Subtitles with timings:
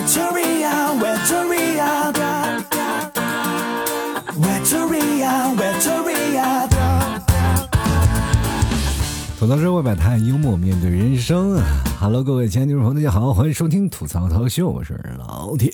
[0.00, 0.06] 吐
[9.46, 11.60] 槽社会百态，幽默面对人生。
[11.98, 15.70] Hello，各位亲爱的听众朋友，大家好，欢迎收听吐槽涛秀，我是老铁。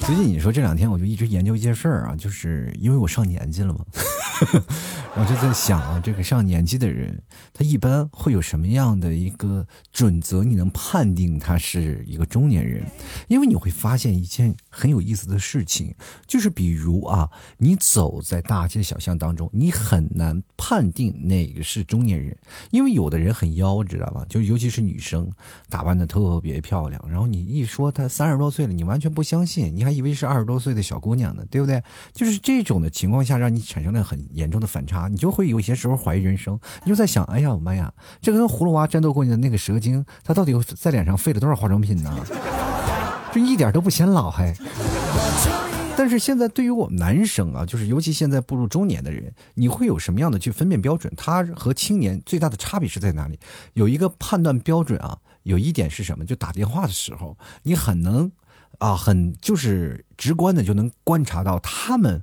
[0.00, 3.80] 最近你说这两天我就一直研究一件事儿啊，就是因为我上年纪了嘛。
[5.16, 7.22] 我就在想啊，这个上年纪的人，
[7.52, 10.42] 他一般会有什么样的一个准则？
[10.42, 12.84] 你能判定他是一个中年人？
[13.28, 15.94] 因为你会发现一件很有意思的事情，
[16.26, 22.36] 就是比如啊，你走在大街小巷当中，你很难判定哪个是中年人，
[22.70, 24.24] 因为有的人很妖，知道吧？
[24.28, 25.30] 就尤其是女生，
[25.68, 31.82] 打扮的特别漂亮，然后你一说她三十多岁了，你完全不相信，你还以为是二十多岁的小姑娘呢，对不对？
[32.14, 35.08] 就是这种的情况下，让你产生了很严重的反差。
[35.08, 42.14] 你就会有些时候怀疑人生，你就在想，哎呀，我妈呀，这个跟葫芦娃战斗过的那个蛇精，他到底在脸上费了多少化妆品呢？
[43.32, 44.54] 就一点都不显老还。
[45.96, 51.12] 但是现在对于我们男生啊，就是尤其现在步入中年的人，你会有什么样的去分辨标准？
[51.14, 53.38] 他和青年最大的差别是在哪里？
[53.74, 56.24] 有一个判断标准啊，有一点是什么？
[56.24, 58.32] 就打电话的时候，你很能
[58.78, 62.22] 啊，很就是直观的就能观察到他们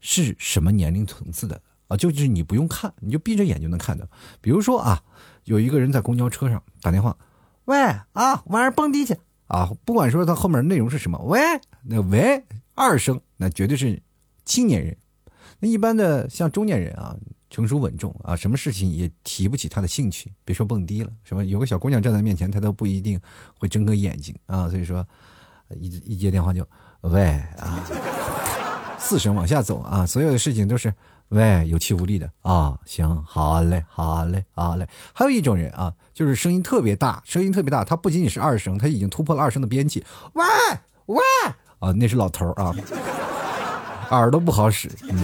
[0.00, 1.60] 是什么年龄层次的。
[1.88, 4.04] 啊，就是你不用看，你就闭着眼就能看到。
[4.40, 5.00] 比如说啊，
[5.44, 7.16] 有一个人在公交车上打电话，
[7.66, 7.80] 喂
[8.12, 9.70] 啊，晚上蹦迪去啊！
[9.84, 11.38] 不管说他后面内容是什么，喂，
[11.84, 14.02] 那喂二声，那绝对是
[14.44, 14.96] 青年人。
[15.60, 17.16] 那一般的像中年人啊，
[17.50, 20.32] 成熟稳重啊，什么事情也提不起他的兴趣。
[20.44, 23.20] 别说蹦迪了，什么有个小姑娘站在面前，他都不一定
[23.60, 24.68] 会睁个眼睛啊。
[24.68, 25.06] 所以说，
[25.78, 26.66] 一一接电话就
[27.02, 27.86] 喂啊，
[28.98, 30.92] 四声往下走啊，所有的事情都是。
[31.30, 34.86] 喂，有气无力的啊，行，好嘞，好嘞，好嘞。
[35.12, 40.00] 还有一种人啊，就是声音特别大，声音特别大，他不仅仅是二声，他已经突破了二声的边界。
[40.34, 40.44] 喂
[41.06, 41.18] 喂
[41.80, 42.72] 啊，那是老头啊，
[44.10, 44.88] 耳朵不好使。
[45.02, 45.18] 嗯，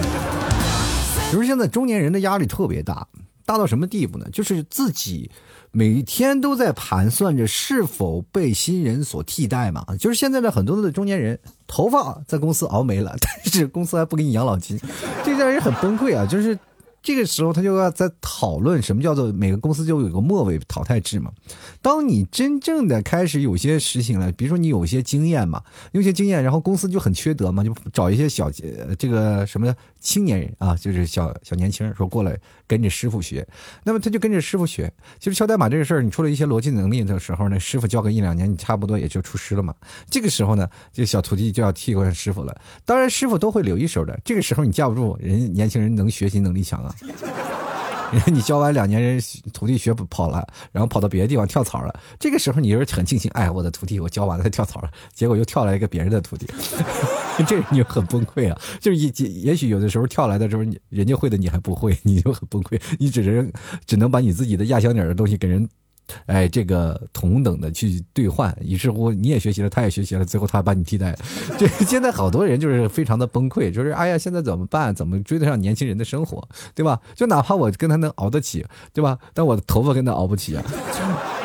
[1.30, 3.06] 比如现在中年人的压力特别大，
[3.52, 4.26] 大到什么地步呢？
[4.32, 5.30] 就是自己。
[5.74, 9.84] 每天都在盘算着是否被新人所替代嘛？
[9.98, 14.78] 就是现在的很多的中年人，头发在公司熬没了， 但是公司还不给你养老金，
[15.24, 16.26] 这让人很崩溃啊！
[16.26, 16.58] 就是。
[17.04, 21.32] 这个时候，他就要在讨论什么叫做每个公司就有个末尾淘汰制嘛。
[21.80, 28.48] 当你真正的开始有些实行了，比如说你有些经验嘛，有些经验，然后公司就很缺德嘛，就找一些小
[28.96, 32.38] 这个什么青年人啊，就是小小年轻人说过来
[32.72, 33.46] 跟着师傅学。
[33.84, 34.90] 那么他就跟着师傅学。
[35.20, 39.74] 其实敲代码这个事儿，你出了一些逻辑能力的时候呢，师傅教个一两年，你差不多也就出师了嘛。
[40.08, 42.56] 这个时候呢，这小徒弟就要替换师傅了。
[42.86, 44.18] 当然，师傅都会留一手的。
[44.24, 46.94] 这个时候你架不住人，年轻人能学习能力强啊。
[48.26, 52.00] 你教完两年，人徒弟学跑了，然后跑到别的地方跳槽了。
[52.18, 56.46] 这个时候，你就是很庆幸，哎，我的徒弟我教完了，他跳槽了，结果又跳来一个别人的徒弟，
[57.46, 58.60] 这你就很崩溃啊！
[58.80, 63.52] 就是也也许有的时候跳来的时候，你人家会的你还不会，你就很崩溃，你只能
[63.86, 65.68] 只能把你自己的压箱底的东西给人。
[66.26, 71.16] 哎，这个同等的去兑换，于是乎你也学习了，他也学习了，最后他把你替代。
[71.58, 74.94] 这现在好多人就是非常的崩溃，就是哎呀，现在怎么办？
[74.94, 77.00] 怎么追得上年轻人的生活，对吧？
[77.14, 79.18] 就哪怕我跟他能熬得起，对吧？
[79.32, 80.62] 但我的头发跟他熬不起啊。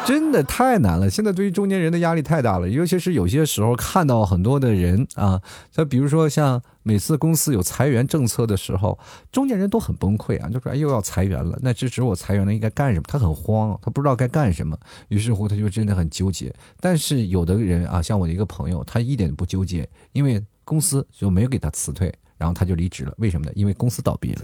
[0.07, 5.41] 真的太难了，现在对于中年人的压力太大了，尤其是有些时候看到很多的人啊，
[5.75, 8.97] 他比如说像每次公司有裁员政策的时候，
[9.33, 13.03] 中年人都很崩溃啊，就说哎又要裁员了，那这时我裁员了应该干什么？
[13.05, 14.77] 他很慌，他不知道该干什么，
[15.09, 16.53] 于是乎他就真的很纠结。
[16.79, 23.13] 但是有的人啊，像我的一个朋友，他一点不纠结，因为公司就没有给他辞退，然后他就离职了。
[23.17, 23.51] 为什么呢？
[23.55, 24.41] 因为公司倒闭了。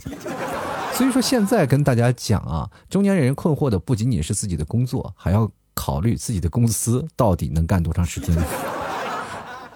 [0.96, 8.36] 所以说，现在跟大家讲啊，中年人困惑的不仅仅是自己的工作，还要考虑自己的公司到底能干多长时间。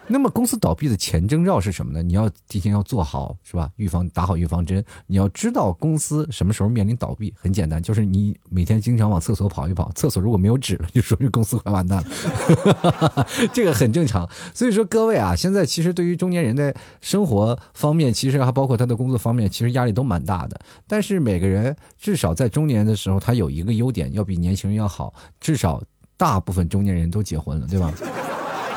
[0.09, 2.01] 那么公司倒闭的前征兆是什么呢？
[2.01, 3.69] 你要提前要做好，是吧？
[3.75, 4.83] 预防打好预防针。
[5.05, 13.27] 你要知道公司什么时候面临倒闭，很简单，就是你每天经常往厕所跑一跑，厕所如果没有纸了，就说明公司快完蛋了。
[13.51, 14.27] 这个很正常。
[14.53, 20.57] 所以说各位啊，现在其实对于中年人的生活方面，其实还包括他的工作方面，其实压力都蛮大的。
[20.87, 25.13] 但是每个人至少在中年的时候，他有一个优点，要比年轻人要好。
[25.41, 25.83] 至少
[26.15, 27.93] 大部分中年人都结婚了，对吧？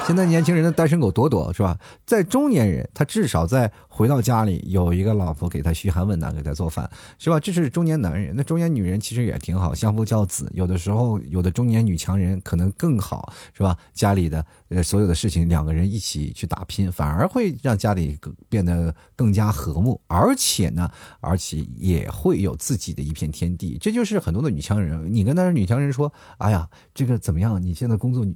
[0.06, 1.79] 现在年轻人的单身狗多多是吧？
[2.05, 7.38] 在中年人，他至少在回到家里有一个老婆给他嘘寒问暖，给他做饭，是吧？
[7.38, 8.35] 这是中年男人。
[8.35, 10.50] 那中年女人其实也挺好，相夫教子。
[10.52, 13.76] 有的时候，有的中年女强人可能更好，是吧？
[13.93, 18.19] 家里的呃所有的事情，两个人一起去打拼，反而会让家里
[18.49, 23.79] 变得更加和睦，而且呢，而且也会有自己的一片天地。
[23.81, 25.00] 这就是很多的女强人。
[25.12, 27.62] 你跟那女强人说：“哎呀，这个怎么样？
[27.62, 28.26] 你现在工作？”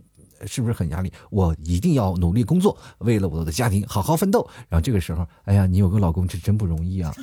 [0.47, 1.13] 是不是很压力？
[1.31, 4.49] 我一定要努力工作，为了我的家庭好好奋斗。
[4.69, 7.15] 然后这个时候，哎呀，你有个老公这真不容易啊。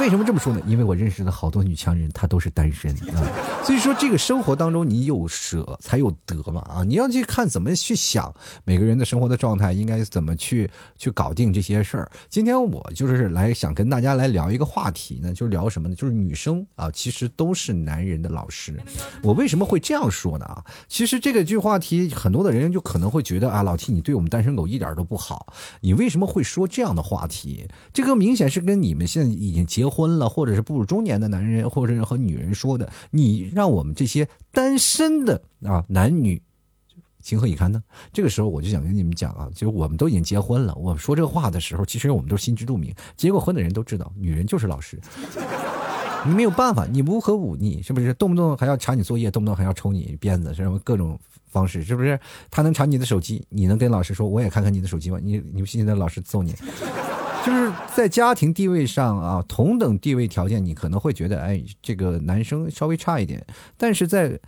[0.00, 0.60] 为什么这么说呢？
[0.66, 3.22] 因为我认识的好多女强人，她都是单身啊。
[3.62, 6.82] 所以说，这个生活当中你有舍才有得嘛啊！
[6.82, 8.34] 你要去看怎么去想
[8.64, 12.10] 每个人的生活的状态，应该怎么去去搞定这些事儿。
[12.28, 15.94] 今天我就是来想跟大家来聊一个话题呢，就是聊什么呢？
[15.94, 18.80] 就是女生啊，其实都是男人的老师。
[19.22, 20.44] 我为什么会这样说呢？
[20.46, 25.54] 啊，其实这个句话题，很多的人就可能会觉得啊，老 T 你对我们单身狗一点都不好。
[25.80, 27.68] 你为什么会说这样的话题？
[27.92, 29.81] 这个明显是跟你们现在已经结。
[29.82, 36.40] 结婚了，或者是步入中年的男人，或者是和女人说的，你让我们这些单身的啊男女
[37.20, 37.82] 情何以堪呢？
[38.12, 42.94] 这个时候我就想跟你们讲啊，就是我们都已经结婚了，我们说这个话的时候，其实我们都心知肚明。
[43.16, 45.00] 结过婚的人都知道，女人就是老师，
[46.24, 48.14] 你没有办法，你无可忤逆，是不是？
[48.14, 51.18] 动不动还要查你作业，动不动还要抽你鞭子，什么各种
[51.50, 52.16] 方式，是不是？
[52.52, 55.18] 他能查你的手机，你能跟老师说我也看看你的手机吗？
[55.20, 56.54] 你你不信，那老师揍你。
[57.44, 63.44] 就是在家庭地位上啊，同等地位条件，你可能会觉得，哎，这个男生稍微差一点。
[63.76, 64.38] 但是在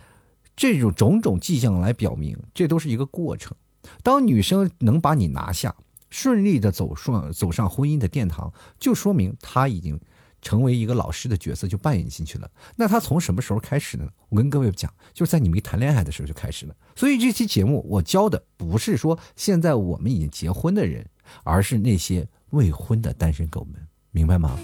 [0.55, 3.53] 这种种种迹象来表明，这都是一个过程。
[4.01, 5.75] 当女生能把你拿下，
[6.09, 9.99] 顺利的走上走上婚姻的殿堂，就说明她已经
[10.41, 12.49] 成为一个老师的角色，就扮演进去了。
[12.77, 14.07] 那她从什么时候开始呢？
[14.29, 16.73] 我跟各位讲，就是在你没谈恋爱的时候就开始了。
[16.95, 21.05] 所以这期节目我教的不是说现在我们已经结婚的人，
[21.43, 22.25] 而是那些。
[22.55, 23.75] 未婚的单身狗们，
[24.11, 24.57] 明白吗？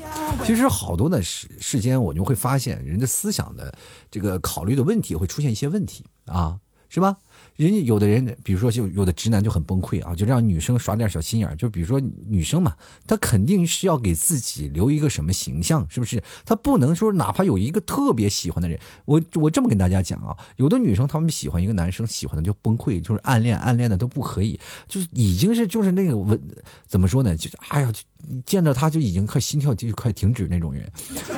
[0.46, 3.72] 其实好多的世世间，我就会发现人的思想的
[4.10, 6.58] 这个考虑的问题会出现一些问题啊，
[6.90, 7.18] 是吧？
[7.62, 12.75] 人家有的人，比如说就有的直男就很崩溃啊，就让女生耍点小心眼就比如说女生嘛，
[13.06, 16.24] 她肯定是要给自己留一个什么形象，是不是？
[16.44, 26.42] 她不能说哪怕有一个特别喜欢的人，我我这么跟大家讲啊，有的女生她们喜欢一个男生，喜欢的就崩溃，就是暗恋暗恋的都不可以，就是已经是就是那个文
[26.88, 27.38] 怎么说呢？
[27.38, 27.94] 就是哎呀，
[28.44, 30.92] 见到他就已经快心跳就快停止那种人。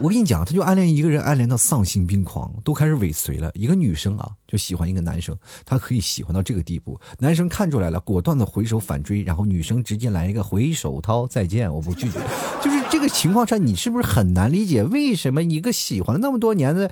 [0.00, 3.52] 我跟你讲，他就暗恋一个人，暗恋到丧心病狂，都开始尾随了。
[3.54, 5.36] 一个女生啊，就喜欢一个男生，
[5.66, 6.96] 她可以喜欢到这个地步。
[7.18, 12.20] 男生看出来了，果断的回手反追，然后女生直接来一个回手掏再见，我不拒绝。
[12.62, 16.88] 就是这个情况下，你是不是很难理解为什么一个喜欢了那么多年的？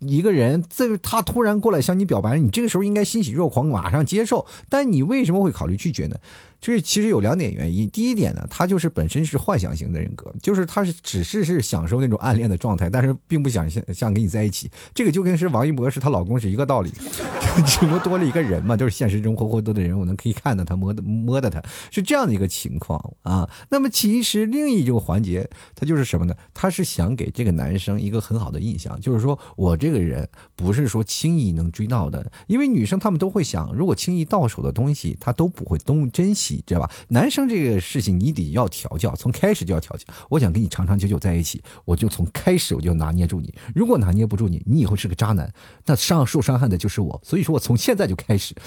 [0.00, 4.46] 一个人，这他突然过来向你表白，你这个时候应该欣喜若狂，马上接受。
[4.68, 6.16] 但你为什么会考虑拒绝呢？
[6.60, 7.90] 这其实有两点原因。
[7.90, 14.70] 第一点呢，他就是本身是幻想型的人格，就是他是只是是享受那种暗恋的状态，但是并不想像跟你在一起。
[14.94, 16.92] 这个就跟是王一博是她老公是一个道理，
[17.66, 21.60] 只不过多了一个人嘛，就是现实中活活多的人，我能可以看到他摸的摸的他，
[21.90, 23.50] 是这样的一个情况啊。
[23.68, 26.34] 那么其实另一种环节，他就是什么呢？
[26.54, 29.88] 他是想给这个男生一个很好的印象，就是说我这。
[29.88, 36.90] 个人不是说轻易能追到的，因为女生她们都会想，如果轻易到手的东西，她都不会东珍惜，知道吧？
[37.08, 40.04] 男生这个事情你得要调教，从开始就要调教。
[40.28, 43.54] 我想跟你长长久久在一起，我就从开始我就拿捏住你。
[43.74, 45.50] 如果拿捏不住你，你以后是个渣男，
[45.86, 47.20] 那伤受伤害的就是我。
[47.22, 48.54] 所以说我从现在就开始。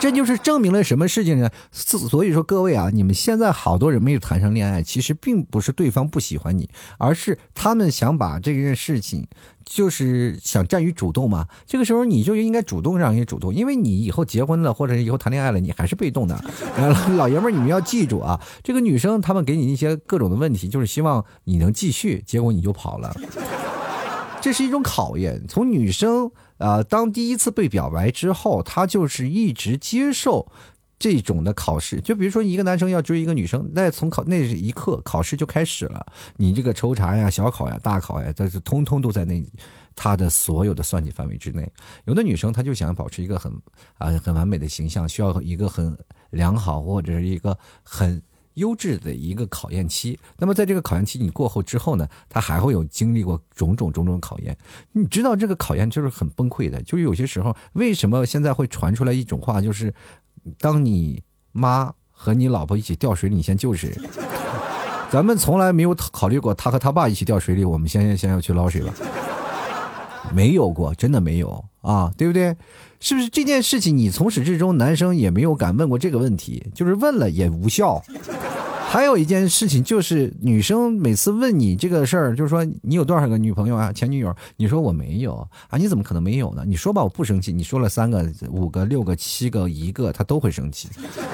[0.00, 1.48] 这就是证明了什么事情呢？
[1.72, 6.68] 所以说各位啊，你们现在好多人没有谈上恋爱，其实并不是对方不喜欢你，
[6.98, 9.26] 而是他们想把这件事情，
[9.64, 11.46] 就是想占于主动嘛。
[11.64, 16.38] 这个时候你就应该主动让人主动，因为你以后结婚了或者以后谈恋爱了，你还是被动的。
[17.16, 23.16] 老爷们儿，你们要记住啊，这个女生他们给你一些各种的问题，就是希望你能继续，结果你就跑了。
[24.44, 25.42] 这是一种考验。
[25.48, 30.52] 从女生啊，当第一次被表白之后，她就是一直接受
[30.98, 31.98] 这种的考试。
[31.98, 36.04] 就比如说，一个男生要追一个女生，那从考那一刻考试就开始了。
[36.36, 39.42] 你这个抽查呀、小考呀、大考呀，这是通通都在那
[39.96, 41.66] 他的所有的算计范围之内。
[42.04, 43.50] 有的女生她就想保持一个很
[43.96, 45.96] 啊很完美的形象，需要一个很
[46.32, 48.22] 良好或者是一个很。
[48.54, 54.56] 优质的一个考验期，那么在这个考验期你过后之后呢，他还会有经历过种种种种考验。
[54.92, 59.92] 你知道这个考验就是很崩溃的，就是有些时候为什么现在会传出来一种话，就是
[60.58, 63.92] 当你妈和你老婆一起掉水里，你先救谁？
[65.10, 68.92] 咱们从来没有考虑过他和他爸一起掉水里，我们先先要去捞谁吧？
[70.32, 72.56] 没有过，真的没有啊，对不对？
[73.04, 78.02] 是不是这件事情你从始至终男生也没有敢问过这个问题，就是问了也无效。
[78.88, 84.34] 还有一件事情就是女生每次问你这个事儿，就是说你有多少个女朋友啊、前女友？
[84.56, 85.76] 你说我没有啊？
[85.76, 86.64] 你怎么可能没有呢？
[86.66, 87.52] 你说吧，我不生气。
[87.52, 90.88] 你说了三个、五个、六个、七个、一个，他都会生气，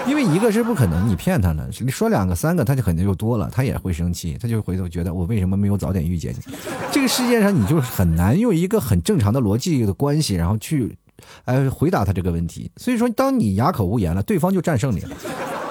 [0.08, 1.68] 因为一个是不可能，你骗他了。
[1.80, 6.54] 你说两个、三个，他就肯定就多了，他也会生气，他就回头觉得我为什么没有早点遇见你？
[6.90, 10.96] 这个世界上你就很难用一个很正常的逻辑的关系，然后去。
[11.44, 12.70] 哎回答他这个问题。
[12.76, 15.16] 所以说，当你哑口无言了，对方就战胜你了。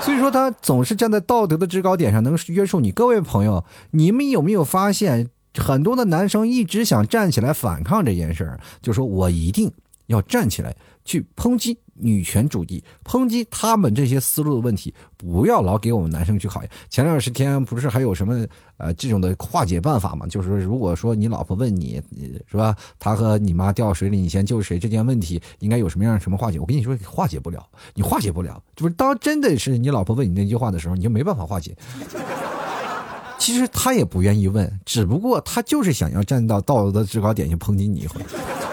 [0.01, 2.91] 所以说，他总是站在道德的制高点上，能约束你。
[2.91, 9.71] 各位朋友，你们有没有发现，很多的男生一直想站起来反抗这件事儿，就说我一定
[10.07, 11.79] 要站起来去抨击。
[11.99, 16.69] 女权主义抨击他们这些思路的问题，不要老给我们男生去考验。
[16.89, 18.45] 前段时间不是还有什么
[18.77, 20.25] 呃这种的化解办法吗？
[20.27, 22.01] 就是说，如果说你老婆问你，
[22.49, 24.79] 是吧，他和你妈掉水里，你先救谁？
[24.79, 26.59] 这件问题应该有什么样什么化解？
[26.59, 28.61] 我跟你说，化解不了，你化解不了。
[28.75, 31.75] 就是当真的是你老婆问你那句话的时候，你就没办法化解。
[33.37, 38.21] 其实他也不愿意问，只不过他就是想要站到道德的制高点去抨击你一回。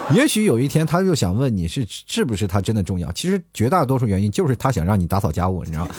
[0.15, 3.11] 也许有一天，他就想问你是是不是他真的重要？
[3.11, 5.95] 其实绝大多数原因就是他想让你打扫家务，你知道吗？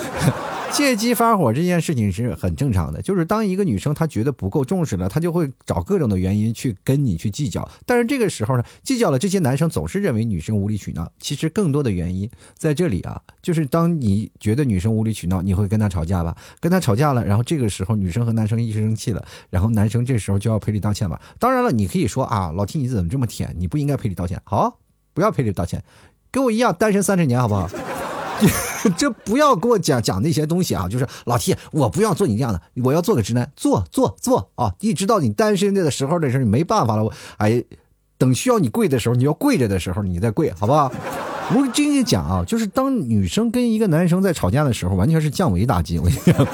[0.73, 7.69] 借机发火这件事情是很正常的，就是当一个女生她觉得不够重视了，她就会找各种的原因去跟你去计较。
[7.85, 11.11] 但是这个时候呢，计较了，这些男生总是认为女生无理取闹。
[11.19, 16.37] 其实更多的原因在这里啊，就是当你觉得女生无理取闹，你会跟她吵架吧？
[16.61, 21.21] 跟她吵架了，然后这个时候女生和男生一时生气了，然后男生这时候就要赔礼道歉吧？
[21.39, 23.55] 当然了，你可以说啊，老 T 你怎么这么舔？
[23.59, 24.41] 你不应该赔礼道歉。
[24.45, 24.79] 好，
[25.13, 25.83] 不要赔礼道歉，
[26.31, 27.69] 跟我一样单身三十年，好不好？
[28.97, 30.88] 这不要给我讲讲那些东西啊！
[30.88, 34.75] 就是老 T，我不要做你这样的，我要做个直男，做做做啊！
[34.80, 37.62] 一直到你单身的时候的时候，你没办法了，我哎，
[38.16, 40.92] 等需要你跪的时候，你要跪着的时候，你再跪，好不好？
[41.50, 46.47] 我跟你讲啊，就是当女生跟一个男生在吵架的时候，完全是降维打击，我跟你讲。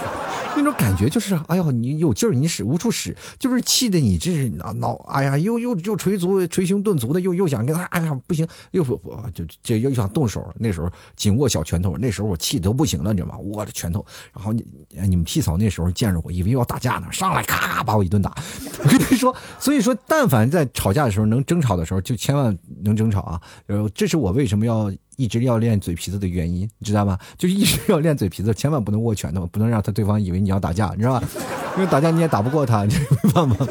[0.57, 8.97] 那种感觉就是，哎呦，你有劲儿，你使无处使，就是气的你这是脑，哎呀，又又又捶足、捶胸顿足的，又又想跟他，哎呀，不行，又不
[9.35, 10.53] 就这又想动手。
[10.59, 13.39] 那时候紧握小拳头，那时候我气都不行了，你知道吗？
[13.39, 14.65] 握着拳头，然后你
[15.09, 18.35] 你们屁嫂那时候见着我，以为要打架呢，上来咔咔把我一顿打。
[18.85, 23.41] 我跟你说，所以说，但凡在吵架的时候能争吵的时候，就千万能争吵啊。
[23.67, 24.93] 呃，这是我为什么要。
[25.17, 27.19] 一直要练嘴皮子的原因，你知道吗？
[27.39, 31.29] 就一直要练嘴皮子，千万不能握拳头，不能让他对方以为你要打架，你知道吧？
[31.77, 33.67] 因为打架你也打不过他， 你没办法。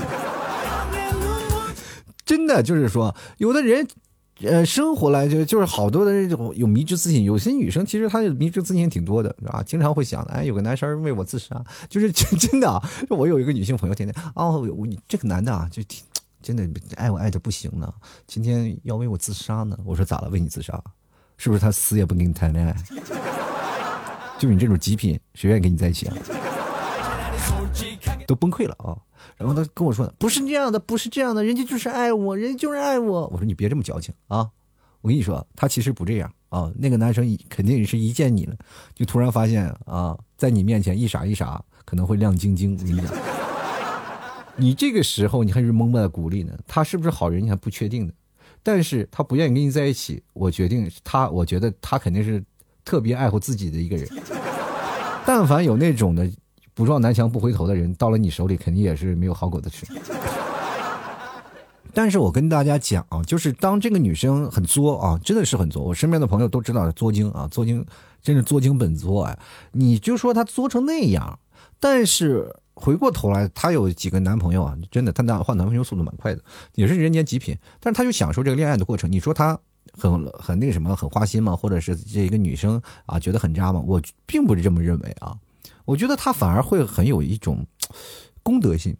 [2.25, 3.85] 真的就是说，有的人，
[4.41, 9.61] 呃，生活来就就是好多的这种有迷之自信，有些女生其实她迷之自信挺多的，是吧？
[9.65, 12.81] 经常会想，哎，有个男生为我自杀，就是真真的。
[13.09, 16.01] 我有一个女性朋友，天天哦，我这个男的啊，就挺
[16.41, 17.93] 真的爱我爱的不行了，
[18.25, 19.77] 今天要为我自杀呢。
[19.85, 20.29] 我说咋了？
[20.29, 20.81] 为你自杀？
[21.43, 22.73] 是不是他死也不跟你谈恋爱？
[24.39, 26.15] 就你这种极品，谁愿意跟你在一起啊？
[28.25, 28.95] 都崩溃了啊！
[29.35, 34.49] 然后他跟我说：“不是这样的，不是这样的，人家就是爱我，人家就是爱我。”我说：“你别这么矫情啊！
[35.01, 36.71] 我跟你说，他其实不这样啊。
[36.77, 38.55] 那个男生肯定是一见你了，
[38.95, 42.71] 就突然发现啊，在你面前一傻一傻，可能会亮晶晶。
[42.71, 43.11] 我跟你讲，
[44.55, 48.13] 你这个时候你还是懵懵的鼓励呢，他是不是好人你还不确定呢。
[48.63, 52.41] 但是他不愿意跟你在一起，我决定他，我觉得他肯定是
[52.85, 54.07] 特别爱护自己的一个人。
[55.27, 56.27] 但凡有那种的
[56.73, 59.85] 不撞南墙不回头的人，到了你手里肯定也是没有好果子吃。
[61.93, 67.85] 但是我跟大家讲啊，就是当这个女生很作啊，真的是很作，我身边的朋友都知道作精啊，作精
[68.21, 69.37] 真是作精本作啊。
[69.73, 71.37] 你就说她作成那样，
[71.79, 72.55] 但是。
[72.75, 74.77] 回过头来，她有几个男朋友啊？
[74.91, 76.41] 真的，她男换男朋友速度蛮快的，
[76.75, 77.57] 也是人间极品。
[77.79, 79.11] 但是她就享受这个恋爱的过程。
[79.11, 79.57] 你说她
[79.93, 81.55] 很很那个什么，很花心吗？
[81.55, 83.81] 或者是这一个女生啊，觉得很渣吗？
[83.85, 85.37] 我并不是这么认为啊。
[85.85, 87.65] 我觉得她反而会很有一种
[88.41, 88.95] 公德心，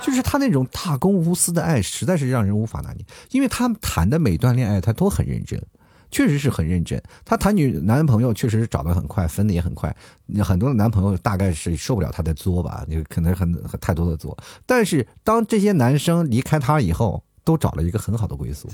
[0.00, 3.04] 就是她那种大公无私的爱，实在是让人无法拿捏。
[3.30, 5.60] 因为她谈的每段恋爱，她都很认真。
[6.12, 9.92] 确实是很认真，她谈女男朋友确实是找的很快，分的也很快。
[10.44, 14.38] 很多的男朋友大概是受不了她的作吧，就可能很太多的作。
[14.64, 18.68] 但是当这些男生离开她以后，都找了一个很好的归宿。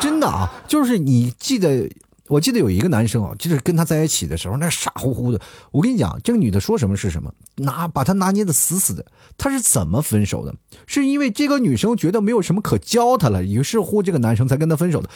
[0.00, 1.90] 真的啊，就是你记得，
[2.28, 5.40] 我记得有一个男生啊，就是跟她在一起的时候，那傻乎乎的。
[5.72, 9.04] 我跟你讲，这个女的说什么是什么，拿把他拿捏的死死的。
[9.36, 10.54] 他是怎么分手的？
[10.86, 15.10] 是因为这个女生觉得没有什么可教他了，于是乎这个男生才跟他分手的。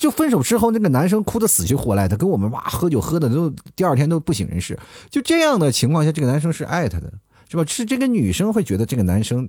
[0.00, 4.78] 就分手之后，那个男生哭得死去活来，他跟我们哇喝酒喝的都第二天都不省人事。
[5.10, 7.12] 就这样的情况下，这个男生是爱她的，
[7.50, 7.64] 是吧？
[7.68, 9.46] 是这个女生会觉得这个男生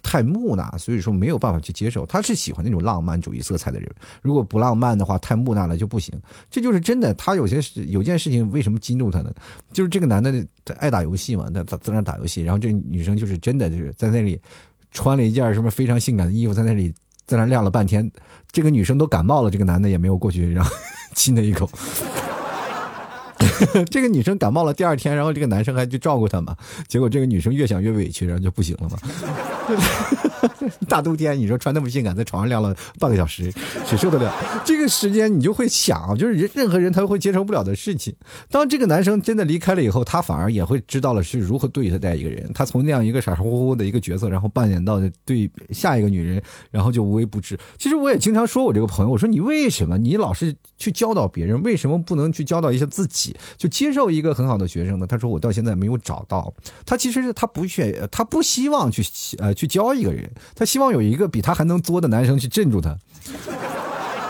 [0.00, 2.06] 太木讷，所以说没有办法去接受。
[2.06, 6.14] 他是喜欢那种浪漫主义色彩的人，如果不浪漫的话，太木讷了就不行。
[6.48, 7.12] 这就是真的。
[7.14, 9.34] 他有些事有件事情为什么激怒他呢？
[9.72, 10.32] 就是这个男的
[10.78, 14.40] 爱打游戏嘛，他他在那打游戏，然后这女生就是真的就是在那里
[14.92, 16.94] 穿了一件什么非常性感的衣服，在那里。
[17.28, 18.10] 在那晾了半天，
[18.50, 20.70] 这个女生都感冒了，这个男的也没有过去然后
[21.14, 21.70] 亲她一口。
[23.90, 28.98] 这个女生感冒了，第二天，然后这个男生还去照顾她嘛，结果这个女生越想越委屈，然后就不行了嘛。
[30.88, 33.52] 大冬天，你说穿那么性感，在床上晾了半个小时，
[33.86, 34.32] 谁受得了？
[34.64, 38.14] 这个时间你就会想，就是人任何人他都会接受不了的事情。
[38.50, 42.50] 当这个男生真的离开了以后，他反而也会知道了是如何对待一个人。
[42.54, 47.58] 他从那样一个傻傻乎乎的一个角色，然后扮演到对下一个女人，然后就无微不至。
[47.78, 55.06] 其实我也经常说我这个朋友，我说你为什么你老是去教导别人，为什么不能去教导一下自己，就接受一个很好的学生呢？
[55.06, 56.52] 他说我到现在没有找到。
[56.84, 59.02] 他其实他不选，他不希望去
[59.38, 60.30] 呃去教一个人。
[60.54, 62.96] 他希望有一个比他还能作的男生去镇住他，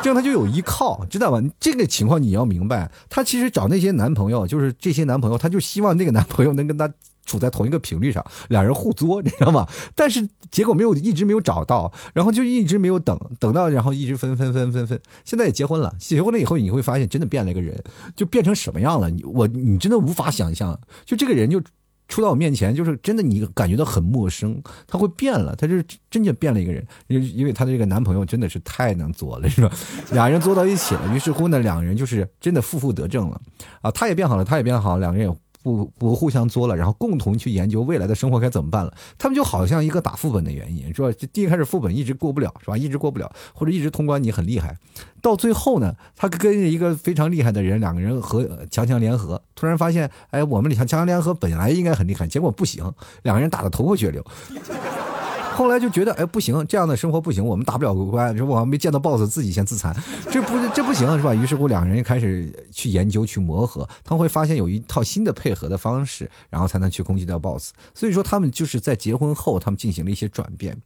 [0.03, 1.43] 这样他就有依靠，知道吧？
[1.59, 2.91] 这个情况你要明白。
[3.09, 6.89] 他其实找那些男朋友，就是这些男朋友，他就希望那个男朋友能跟他
[7.29, 9.69] 处在同一个频率上，两人互作，你知道吗？
[9.95, 15.95] 但是结果没有，一直没有找到，然后就一直没有等，等到然后一直分分分分分，现在也结婚了。
[16.01, 17.81] 结婚了以后，你会发现真的变了一个人，
[18.17, 19.11] 就变成什么样了？
[19.11, 21.63] 你我你真的无法想象，就这个人就。
[22.11, 24.63] 出到我面前，就是真的，你感觉到很陌生。
[24.87, 29.71] 他会变了，他就是真的变了一个人，因因为他的这个男朋友真的是太能作了，是吧？
[30.13, 33.39] 俩人作到一起了，于是乎呢，两人就是真的负负得正了
[33.83, 33.91] 啊！
[33.91, 35.37] 他也变好了，他也变好，两个人也。
[35.63, 38.95] 不不互相作了，然后共同去研究未来的生活该怎么办了。
[39.19, 41.11] 他们就好像一个打副本的原因，是吧？
[41.33, 42.77] 第一开始副本一直过不了，是吧？
[42.77, 44.77] 一直过不了，或者一直通关你很厉害，
[45.21, 54.25] 到最后呢，他跟一个非常厉害的人，两个人和强强联合，突然发现，哎，我们强强联合本来应该很厉害，结果不行，两个人打得头破血流。
[55.59, 58.65] 后来就觉得，哎，不行，这样的生活不行，我们打不了关，是吧？
[58.65, 59.93] 没见到 BOSS，自己先自残，
[60.31, 61.35] 这不这不行，是吧？
[61.35, 67.73] 于是乎，两个人开始去研究、去磨合，他们会发现有一套新的配合的方式，然后才能去攻击掉 BOSS。
[67.93, 68.79] 所以说，他们就是。
[68.79, 70.81] 在结婚后，他们进行了一些转变。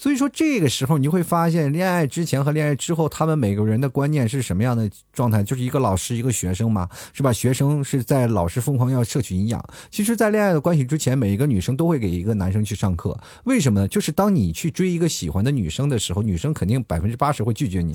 [0.00, 5.42] 所以说，这个时候你会发现，恋爱之前和恋爱之后，他们每个人的观念是什么样的状态？
[5.42, 7.30] 就是一个老师，一个学生嘛，是吧？
[7.30, 9.62] 学生是在老师疯狂要摄取营养。
[9.90, 13.14] 其实，在恋爱的关系之前，每一个女生都会给一个男生去上课。
[13.44, 13.88] 为什么呢？
[13.88, 17.94] 就是当你去追一个喜欢的女生的时候，女生肯定百分之八十会拒绝你。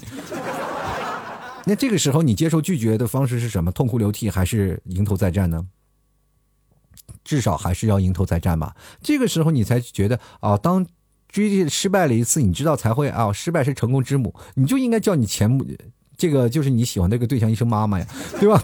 [1.65, 3.71] 那这个时候，你接受拒绝的方式是什么？
[3.71, 5.65] 痛哭流涕，还是迎头再战呢？
[7.23, 8.75] 至少还是要迎头再战吧。
[9.01, 10.85] 这个时候，你才觉得啊，当。
[11.43, 15.65] 追失败了一次，你知道才会啊，失败是成功之母，你就应该叫你前母，
[16.15, 18.07] 这个就是你喜欢那个对象一声妈妈呀，
[18.39, 18.63] 对吧？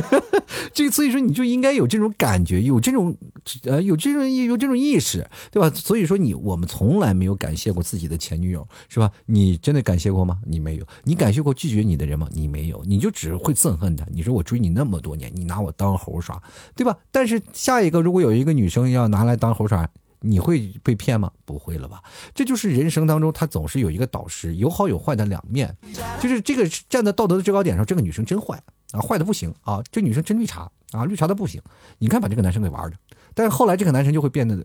[0.74, 3.16] 这所以说你就应该有这种感觉，有这种
[3.64, 5.70] 呃有这种有这种意识，对吧？
[5.74, 9.10] 所以说你我们从来没有感谢过自己的前女友，是吧？
[9.24, 10.38] 你真的感谢过吗？
[10.44, 10.86] 你没有。
[11.04, 12.28] 你感谢过拒绝你的人吗？
[12.32, 12.84] 你没有。
[12.84, 14.06] 你就只会憎恨他。
[14.12, 16.40] 你说我追你那么多年，你拿我当猴耍，
[16.76, 16.94] 对吧？
[17.10, 19.88] 但是下一个如果有一个女生要拿来当猴耍。
[20.20, 21.30] 你会被骗吗？
[21.44, 22.02] 不会了吧？
[22.34, 25.76] 这就是人生当中，他总是有一个导师，有好有坏的两面。
[26.20, 28.60] 就是这个站在道德的制高点上，这个女生真坏
[28.92, 31.60] 啊，坏的不行啊，这女生真绿茶啊，绿茶的不行。
[31.98, 32.96] 你看把这个男生给玩的，
[33.34, 34.64] 但是后来这个男生就会变得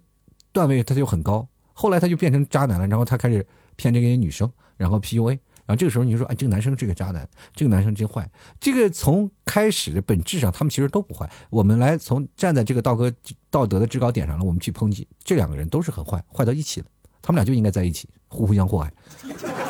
[0.52, 5.40] 段位他就很高，后来他就变成渣男了，然后他开始骗这些女生，然后 PUA。
[5.66, 8.30] 然后这个时候你就说，哎，这个男生这个渣男，这个男生真坏。
[8.60, 11.30] 这个从开始的本质上，他们其实都不坏。
[11.50, 13.12] 我们来从站在这个道德
[13.50, 16.88] 道德的制高点上了，我们去抨击这两个人都是很坏，坏到一起了。
[17.22, 18.94] 他们俩就应该在一起，互互相祸害。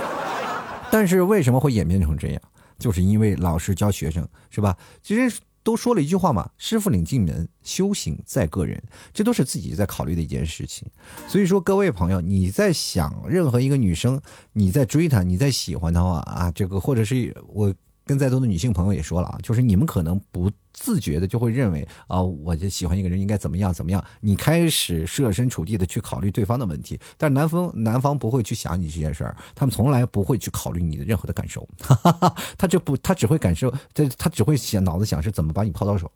[0.91, 2.41] 但是为什么会演变成这样？
[2.79, 4.77] 就是因为老师教学生，是吧？
[5.01, 5.39] 其实。
[5.63, 10.87] 都说了一句话嘛，师傅领进门，修行在个人，这都是自己在考虑的一件事情。
[11.27, 14.21] 所以说，各位朋友，你在想任何一个女生，
[14.51, 17.73] 你在追她，你在喜欢她的话啊，这个或者是我。
[18.05, 36.11] 跟在座的女性朋友也说了啊，就是你们可能不自觉的就会认为啊，我就喜欢一个人应该怎么样怎么样，你开始设身处地的去考虑对方的问题，但是男方男方不会去想你这件事儿，他们从来不会去考虑你的任何的感受，哈哈哈他就不他只会感受，他他只会想脑子想是怎么把你泡到手，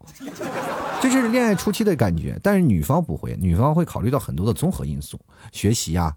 [1.01, 5.17] 这是恋爱初期的感觉，但是女方不会，女方会考虑到很多的综合因素，
[5.53, 6.13] 学习啊，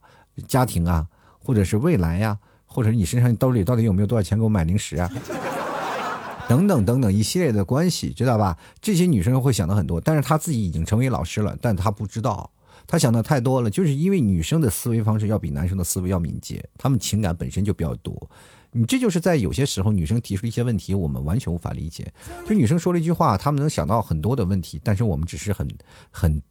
[0.48, 1.06] 家庭啊，
[1.38, 5.08] 或者是未来呀，或者你身上兜里到底有没有多少钱给我买零食啊。
[6.50, 8.58] 等等等等一系列的关系，知道吧？
[8.82, 12.50] 这些女生会想的很多，但是她自己已经成为老师了，但她不知道，
[12.88, 13.70] 她想的太多了。
[13.70, 18.28] 就是因为女生的思维方式要比男生的思维要敏捷，她们情感本身就比较多。
[18.72, 22.12] 你这就是在有些时候，女生提出一些问题，我们完全无法理解。
[22.44, 25.68] 就女生说了一句话，她们能想到很多的问题，但是我们只是很
[26.10, 26.42] 很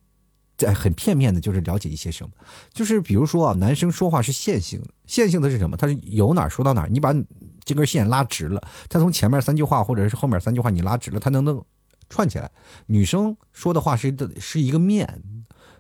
[0.58, 2.32] 在很片面的，就是了解一些什么。
[2.72, 5.76] 就是比如说啊，男生说话是线性，线性的是什么？
[5.76, 7.14] 他是由哪说到哪，你把。
[7.64, 11.62] 这根线拉直了，他从前面三句话或者是后面三句话你拉直了，他能能
[12.10, 12.50] 串起来。
[12.88, 15.22] 女生说的话是的是一个面，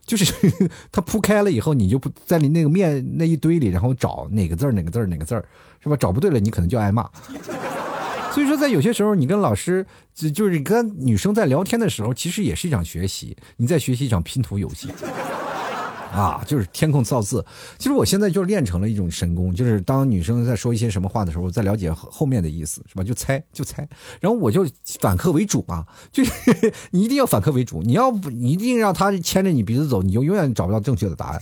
[0.06, 0.34] 就是
[0.92, 5.44] 他铺开了以后，你就不在你那个面那一堆里，然后找哪个字儿哪个字儿哪个字儿，
[5.82, 5.96] 是吧？
[5.96, 7.10] 找不对了，你可能就挨骂。
[8.32, 14.89] 所以说，在有些时候，你跟老师，就就是跟女生在聊天的时候，其实也是一场学习，你在学习一场拼图游戏。
[16.12, 17.45] 啊，就是天空造字。
[17.78, 23.04] 其实我现在就练成了一种神功，就是当女生在说一些什么话的时候，我在了解后面的意思，是吧？
[23.04, 23.88] 就猜，就猜。
[24.19, 24.65] 然后我就
[25.00, 26.32] 反客为主嘛，就是
[26.91, 31.41] 你一定要反客为主，你要不你一定让他牵着你鼻子走，你就永远找不到正确的答案。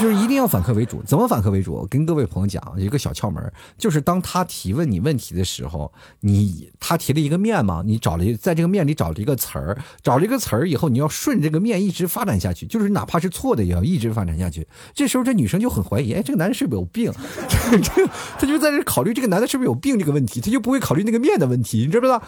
[0.00, 1.86] 就是一定要反客为主，怎么反客为主？
[1.88, 14.66] 跟各位朋友讲一个小窍门，就是当他提问你问题的时候，你他提了一个面嘛，你找了在这个面里找了一个词儿，找了一个词儿以后，你要顺这个面一直发展下去，就是哪怕是错的也要一直发展下去。
[14.92, 17.12] 这时候这女生就很怀疑，哎，这个男人是不是有病？
[17.70, 22.20] 这个他就在这考虑这个男的是不是有病这个问题，他就不会考虑那个面的问题，你知不知道？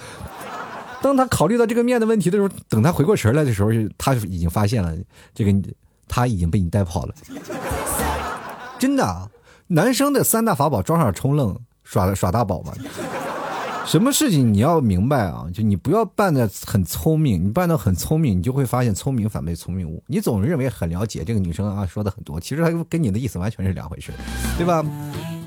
[1.02, 4.96] 当他考虑到这个面的问题的时候，等他回过神来的时候，他已经发现了
[5.34, 5.52] 这个。
[6.08, 7.14] 他已经被你带跑了，
[8.78, 9.30] 真的。
[9.68, 12.72] 男生的三大法宝：装傻充愣、耍耍大宝嘛。
[13.84, 15.46] 什么事情你要明白啊？
[15.52, 20.02] 就你不要扮的很聪明，你扮的很聪明，你就会发现聪明反被聪明误。
[20.06, 24.12] 你总认为很了解这个女生啊，说的很多，其实她跟你的意思完全是两回事，
[24.56, 24.84] 对吧？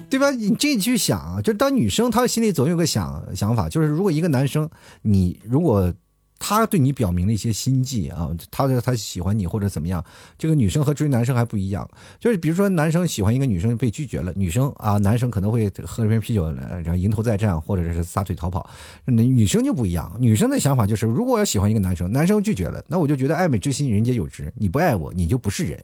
[0.09, 0.31] 对吧？
[0.31, 4.69] 你这去想啊，就当女生她心里总有个想想法，就是如果一个男生，
[5.01, 5.93] 你如果。
[6.39, 10.03] 他对你表明了一些心迹啊，他他喜欢你或者怎么样？
[10.37, 18.67] 这个女生和追男生还不一样，就是比如说男生喜欢一个女生被拒绝了，女生啊，男生可能会喝一瓶啤酒，然后迎头再战，或者是撒腿逃跑。
[19.05, 25.83] 女生就不一样，女生的想法就是，如果要喜欢一个男生，男生拒绝了，那我就觉得爱美之心人皆有之，你不爱我，你就不是人，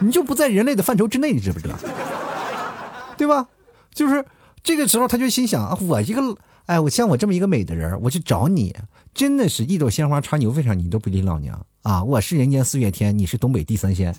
[0.00, 1.74] 你就不在人类的范畴之内，你知不知道？
[3.18, 3.46] 对吧？
[3.92, 4.24] 就是
[4.62, 6.22] 这个时候，他就心想啊，我一个。
[6.68, 8.76] 哎，我像我这么一个美的人，我去找你，
[9.14, 12.04] 真的是一朵鲜花插牛粪上，你都不理老娘啊！
[12.04, 14.14] 我是人间四月天，你是东北地三鲜，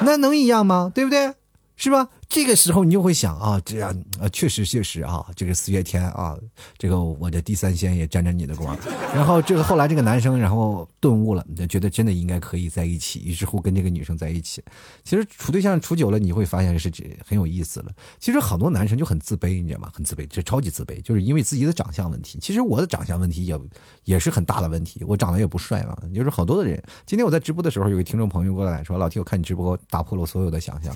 [0.00, 0.92] 那能一样吗？
[0.94, 1.34] 对不对？
[1.74, 2.08] 是吧？
[2.28, 6.36] 这个时候你就会想啊，这样啊，确实确实啊，这个四月天啊，
[6.78, 8.76] 这个我的第三仙也沾着你的光。
[9.14, 14.62] 然后这个后来这个男生然后顿悟了，觉得真的应该可以在一起，于是乎跟这个女生在一起。
[15.04, 17.92] 其实处对象处久了，你会发现是这很有意思了。
[18.18, 19.90] 其实好多男生就很自卑，你知道吗？
[19.92, 22.38] 很自卑，这超级自卑，就是因为自己的长相问题。
[22.40, 23.58] 其实我的长相问题也
[24.04, 25.96] 也是很大的问题，我长得也不帅嘛。
[26.14, 30.94] 就是好多的人，今天我在直播的时候，有个听众朋友过来说：“老 T，我看你直播打破了我所有的想象。”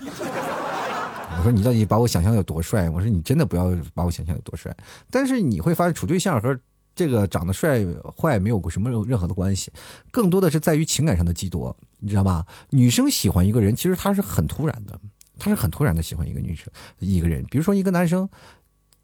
[1.37, 2.89] 我说你到底把我想象有多帅？
[2.89, 4.75] 我说你真的不要把我想象有多帅。
[5.11, 6.59] 但是你会发现，处对象和
[6.95, 7.85] 这个长得帅
[8.17, 9.71] 坏没有什么任何的关系，
[10.11, 12.45] 更多的是在于情感上的寄托，你知道吧？
[12.71, 14.99] 女生喜欢一个人，其实她是很突然的，
[15.39, 16.67] 她是很突然的喜欢一个女生
[16.99, 17.45] 一个人。
[17.51, 18.29] 比如说一个男生，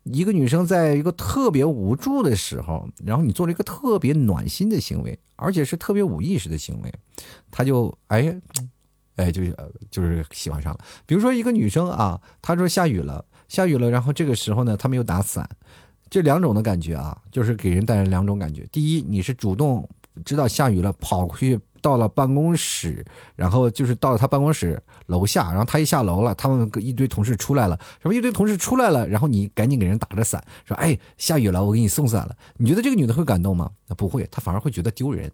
[0.03, 6.93] 一个女生在一个特别无助的时候，然后你做了一个特别暖心的行为，而且是特别无意识的行为，
[7.51, 8.41] 他就哎。
[9.17, 9.57] 哎，就是
[9.91, 10.81] 就是喜欢上了。
[11.07, 15.49] 比如说一个女生啊，她说下雨了，下雨了，然后这个时候呢，她没有打伞，
[16.11, 18.67] 这两种的感觉啊，就是给人带来两种感觉。
[18.73, 19.89] 第一，你是主动
[20.25, 23.05] 知道下雨了，跑去到了办公室，
[23.37, 32.35] 然后就是到了他办公室楼下，然后他一下楼了，他们一堆同事出来了，什么一堆同事出来了，然后你赶紧给人打着伞，说哎下雨了，我给你送伞了。
[32.57, 33.71] 你觉得这个女的会感动吗？
[33.87, 35.31] 那不会，她反而会觉得丢人。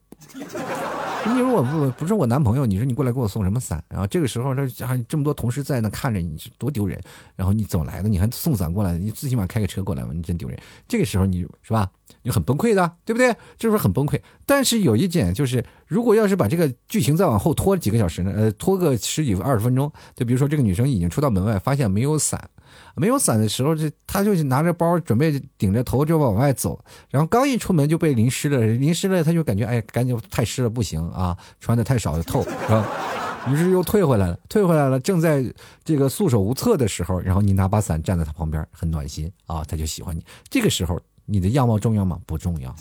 [1.26, 3.82] 你说我不不是我男朋友，你说你过来给我送什么伞？
[3.88, 6.98] 然后这个时候这还这么多同事在那看着你，多丢人。
[7.36, 8.08] 然后你怎么来的？
[8.08, 8.96] 你还送伞过来？
[8.96, 10.12] 你最起码开个车过来嘛？
[10.14, 10.58] 你真丢人。
[10.88, 11.90] 这个时候你是吧？
[12.22, 13.32] 你很崩溃的，对不对？
[13.58, 14.20] 这是不是很崩溃？
[14.46, 18.32] 但是有一点就是，如果要是把这个剧情再往后拖几个小时呢？
[18.34, 22.48] 呃，拖个十几二十分钟，就比如说这个女生已经出到门外，发现没有伞。
[22.96, 32.86] 没有伞的时候，这他就拿着包准备顶着头就往外走，然后刚一出门就被淋湿了，淋湿了他就感觉哎，赶紧太湿了不行啊，穿的太少透，是吧？
[33.48, 35.42] 于是又退回来了，退回来了，正在
[35.82, 40.22] 这个束手无策的时候，然后你拿把伞站在他旁边，很暖心啊，他就喜欢你。
[40.50, 42.18] 这个时候你的样貌重要吗？
[42.26, 42.74] 不重要，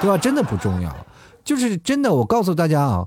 [0.00, 0.18] 对吧？
[0.18, 1.06] 真的不重要，
[1.44, 2.12] 就是真的。
[2.12, 3.06] 我告诉大家啊，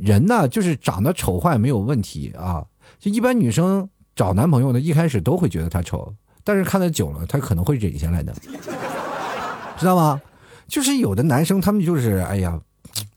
[0.00, 2.64] 人呢就是长得丑坏没有问题啊，
[2.98, 3.88] 就一般女生。
[4.20, 8.34] 找男朋友呢一开始都会觉得他丑，但是看的久了，他可能会忍下来的，
[9.78, 10.20] 知道吗？
[10.68, 12.60] 就是有的男生，他们就是哎呀，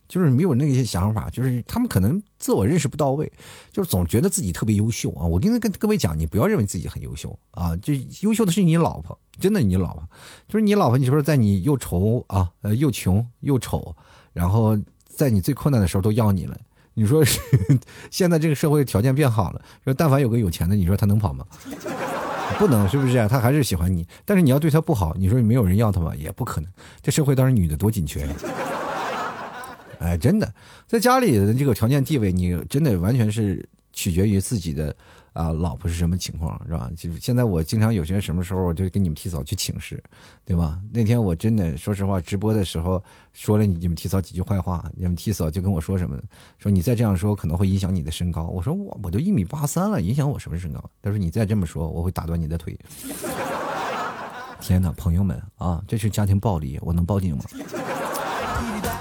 [0.08, 3.30] 就是没有那些想法，就是他们可能自我认识不到位，
[3.70, 5.26] 就是总觉得自己特别优秀啊。
[5.26, 10.08] 我跟跟各位讲，你不要认为自己很优秀啊，就优秀的是你老婆，真的你老婆，
[10.48, 13.94] 就是你老婆，你说在你又愁啊，呃，又穷又丑，
[14.32, 16.58] 然后在你最困难的时候都要你了。
[16.94, 17.40] 你说是
[18.12, 21.46] 现在这个社会条件变好了，说但凡有个有钱的，你说他能跑吗？
[22.60, 23.28] 不能，是不是？
[23.28, 26.14] 他还是喜欢你，但是你要对他不好，你说没有人要他吗？
[26.16, 26.70] 也不可能。
[27.02, 28.34] 这社会当时女的多紧缺呀！
[30.00, 30.54] 哎，真的，
[30.86, 34.94] 在家里的这个条件地位，你真的完全是取决于自己的
[35.32, 36.90] 啊老婆是什么情况，是吧？
[36.98, 40.04] 就现在我经常有些什么时候，我就跟你们提嫂去请示，
[40.44, 40.80] 对吧？
[40.92, 43.02] 那天我真的说实话，直播的时候
[43.32, 46.20] 说了你们提嫂几句坏话，你们提嫂就跟我说什么，
[46.58, 48.48] 说你再这样说可能会影响你的身高。
[48.48, 50.84] 我说我我都一米八三了，影响我什么身高？
[51.02, 52.78] 他说你再这么说，我会打断你的腿。
[54.60, 57.44] 天哪，朋友们啊，这是家庭暴力，我能报警吗？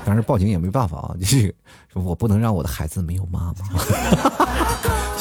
[0.04, 1.54] 当然报警也没办法啊，就是
[1.94, 4.41] 我不能让我的孩子没有妈妈。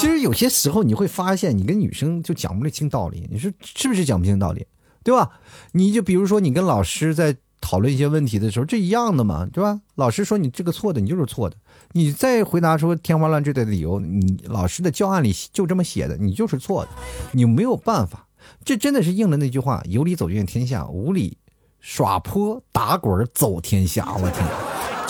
[0.01, 4.65] 其实有些时候你会发现，你跟女生就讲不清道理，你说是不是讲不清道理，
[5.03, 5.29] 对吧？
[5.73, 9.79] 你就比如说你跟老师在讨论一些问题的时候，这一样的嘛，对吧？
[9.93, 11.55] 老师说你这个错的，你就是错的，
[11.91, 16.89] 你再回答说天花乱坠的理由，你老师的教案里就这么写的，你就是错的，
[17.33, 18.27] 你没有办法。
[18.65, 21.37] 这真的是应了那句话：有理走遍天下，无理
[21.79, 24.11] 耍泼打滚走天下。
[24.15, 24.43] 我天！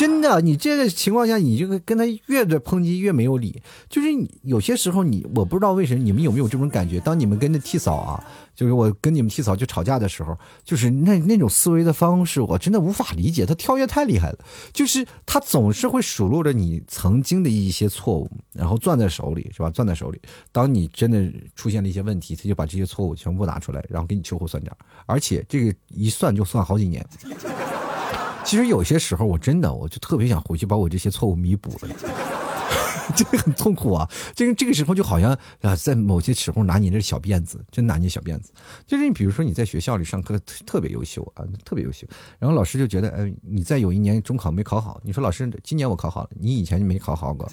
[0.01, 3.61] 真的，你这个情况下，你这个跟他越的抨击越没有理。
[3.87, 6.99] 就是你有些时候，你我不知道为什么你们有没有这种感觉？
[7.01, 8.23] 当你们跟着替嫂啊，
[8.55, 10.35] 就是我跟你们替嫂就吵架的时候，
[10.65, 13.45] 就是那那种思维的方式，我真的无法理解。
[13.45, 14.39] 他跳跃太厉害了，
[14.73, 19.69] 就是他总是会数落着你曾经的一些错误，然后攥在手里，是吧？
[19.69, 20.19] 攥在手里。
[20.51, 27.05] 当你真的出现了一些问题，他就把这些错误全部拿出来，然后给你秋后算账，而且这个一算就算好几年。
[28.43, 31.95] 其实有些时候，我真的我就特别想回去把我这些错误弥补了，
[33.15, 34.09] 这个很痛苦啊。
[34.35, 38.51] 这个这个时候就好像啊，在某些时候拿你的小辫子，真拿你小辫子。
[38.85, 42.05] 就是你比如说你在学校里上课特别优秀啊，特别优秀，
[42.39, 47.49] 然后老师就觉得，哎，你在有一年中考没考好，你说老师今年我考好了，你以前就没考好过。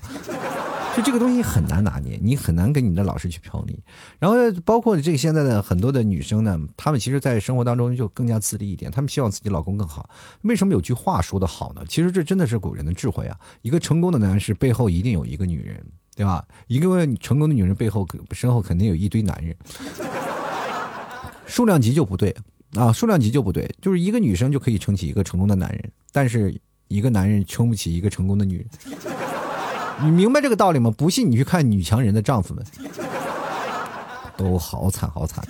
[0.98, 3.78] 就这个东西很难拿捏，你很难跟你的老师去评理。
[4.18, 10.10] 然后包括这个现在的很多的女生呢，她们其实，在生活当中就更加自立一点，她们希望自己老公更好。
[10.42, 11.82] 为什么有句话说的好呢？
[11.88, 13.38] 其实这真的是古人的智慧啊！
[13.62, 15.80] 一个成功的男士背后一定有一个女人，
[16.16, 16.44] 对吧？
[16.66, 19.54] 一个成功的女人背后身后肯定有一堆男人，
[21.46, 22.34] 数量级就不对
[22.74, 28.66] 啊，数量级就不对，就是一个女生就可以撑起一个成功的男人，但是一个男人撑不起一个成功的女人。
[30.02, 30.92] 你明白这个道理吗？
[30.96, 32.64] 不信你去看女强人的丈夫们，
[34.36, 35.44] 都 好惨好惨。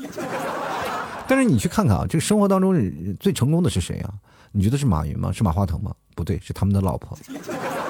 [1.26, 2.74] 但是你去看看啊，这个生活当中
[3.20, 4.14] 最成功的是谁啊？
[4.50, 5.30] 你觉得是马云吗？
[5.30, 5.94] 是马化腾吗？
[6.14, 7.16] 不对，是他们的老婆。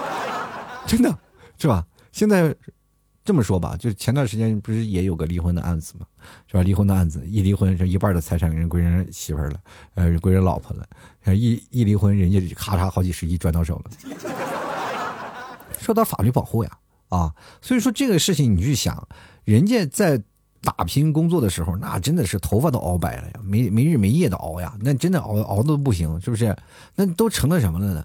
[0.86, 1.16] 真的
[1.56, 1.86] 是吧？
[2.10, 2.52] 现在
[3.24, 6.06] 这么说吧，就是前段时间不是也有个离婚的案子吗？
[6.48, 6.62] 是吧？
[6.62, 9.54] 离婚的案子一离婚，这一半的财产人归人媳妇了，
[9.94, 10.84] 呃，归人老婆了。
[11.32, 13.90] 一一离婚，人家咔嚓好几十亿赚到手了。
[15.78, 16.70] 受到法律保护呀，
[17.08, 19.08] 啊，所以说这个事情你去想，
[19.44, 20.22] 人家在
[20.60, 26.56] 打拼工作的时候，那真的是头发都熬白了呀，没没日没夜的熬呀，那真的熬熬的不行，是不是？
[26.94, 28.04] 那都成了什么了呢？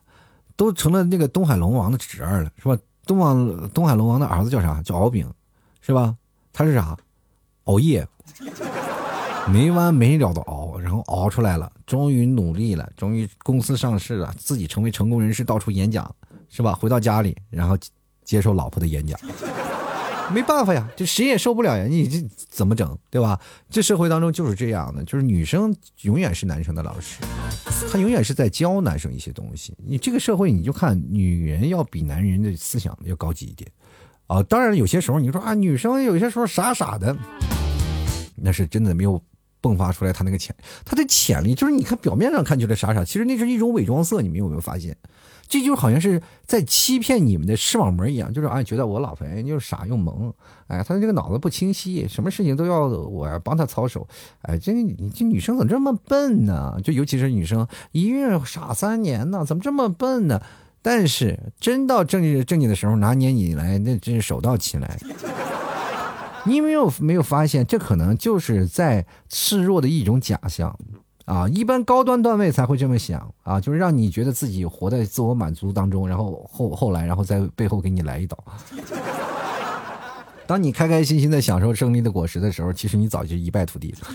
[0.56, 2.78] 都成了那个东海龙王的侄儿了，是吧？
[3.06, 4.82] 东王东海龙王的儿子叫啥？
[4.84, 5.28] 叫敖丙，
[5.82, 6.16] 是吧？
[6.54, 6.96] 他是啥？
[7.64, 8.08] 熬夜，
[9.52, 16.14] 没完没了的熬，然后熬出来了，终于努力了，终于公司上市了，自己成为成功人士，到处演讲。
[16.56, 16.74] 是吧？
[16.76, 17.76] 回到家里，然后
[18.24, 19.20] 接受老婆的演讲，
[20.32, 21.86] 没办法呀，这谁也受不了呀。
[21.86, 23.40] 你这怎么整，对吧？
[23.72, 27.22] 这社会当中就是这样的，就是女生永远是男生的老师，
[27.92, 29.76] 她永远是在教男生一些东西。
[29.84, 33.68] 你这个社会，你就看女人要比男人的思想要高级一点
[34.28, 34.44] 啊。
[34.44, 37.18] 当然，有些时候你说啊，女生有些时候傻傻的，
[38.36, 39.20] 那是真的没有
[39.60, 44.96] 迸发出来她那个潜，她的潜力就是你看表面上看起来傻傻，其实那是一种伪装色，你们有没有发现？
[45.54, 50.34] 这就好像是在欺骗你们的视网膜一样，就是啊，觉得我老婆就是傻又萌，
[50.66, 54.08] 哎，她这个脑子不清晰，什么事情都要我帮她操手，
[54.42, 56.76] 哎，这你这女生怎么这么笨呢？
[56.84, 60.42] 就尤其是女生，一孕傻三年呢，怎么这么笨呢？
[60.82, 64.98] 但是真到正经正经的时候，拿捏你来，那真是手到擒来。
[66.46, 70.76] 你没有没有发现，这可能就是在示弱的一种假象。
[71.26, 78.38] 啊，一般高端段位才会这么想啊，就是让你觉得自己活在自我满足当中，然后后后来，然后在背后给你来一刀。
[80.46, 84.08] 当你开开心心的享受胜利的果实的时候，其实你早就一败涂地了。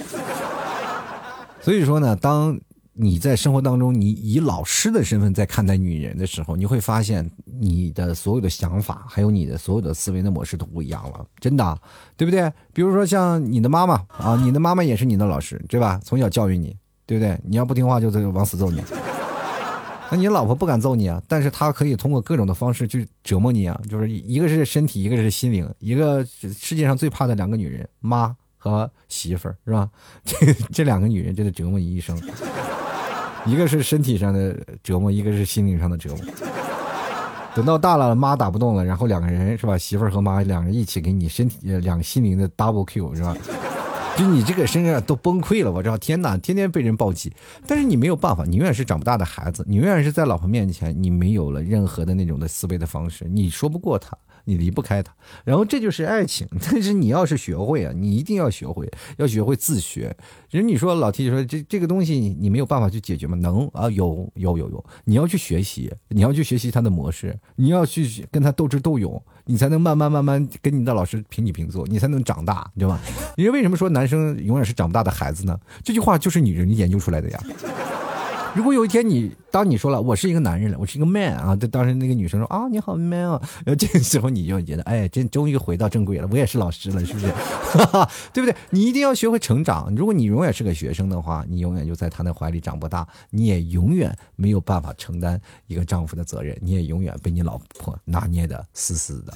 [1.60, 2.60] 所以说呢，当
[2.92, 11.80] 你在生活当中，你以老师的身份在看待女人的时候，你会发现你的所有的想法，还有你的所有的思维的模式都不一样了，真的，
[12.16, 12.52] 对不对？
[12.74, 15.98] 比如说像你的妈妈啊，你的妈妈也是你的老师，对吧？
[16.04, 16.76] 从小教育你。
[17.08, 17.40] 对不对？
[17.42, 18.82] 你要不听话，就这个往死揍你。
[20.10, 23.80] 那你老婆不敢揍你啊，但是她可以通过各种的方式去折磨你啊。
[23.88, 29.88] 就是一个是身体，一个是心灵，一个世界上最怕的两个女人，妈和媳妇儿，是吧？
[30.22, 32.14] 这 这两个女人真的折磨你一生。
[33.46, 36.20] 一个是身体上的折磨，一个是心灵上的折磨。
[37.54, 39.78] 等到大了，妈打不动了，然后两个人是吧？
[39.78, 43.34] 媳妇儿和妈两个人一起给你身体两个心灵的 double Q 是吧？
[44.18, 47.33] 就你这个身上都崩溃了，我知道，天哪，天天被人暴击，
[47.68, 54.18] 但是你没有办法，你永远是长不大的孩子，你永远是在老婆面前，你没有了任何的那种的思维的方式，你说不过他。
[54.48, 56.48] 你离不开他，然后这就是爱情。
[56.62, 60.16] 但是你要是学会啊，你一定要学会，要学会自学。
[60.48, 63.37] 人你说老 T 说这这个东西你没有办法去解决吗？
[63.37, 72.98] 能啊，有有有有，你要去学习，你要去学习他的模式，你要去跟他斗智斗勇，你才能慢慢慢慢跟你的老师平起平坐，你才能长大，对吧？
[73.37, 75.61] 因为为什么说男生永远是长不大的孩子呢？
[75.84, 77.40] 这句话就是女人研究出来的呀。
[78.54, 87.26] 如果有一天你当你说了我是一个男人了，我是一个 man 啊，这当时那个女生说啊你好 man 啊，然后这个时候你就觉得哎，这终于回到正轨了，我也是老师了，是不是？
[88.32, 88.54] 对不对？
[88.70, 89.94] 你一定要学会成长。
[89.94, 99.32] 如果你永远是个学生的话，你永远就在他的怀里长不大，你也永远没有办法承担一个丈夫的责任，你也永远被你老婆拿捏的死死的。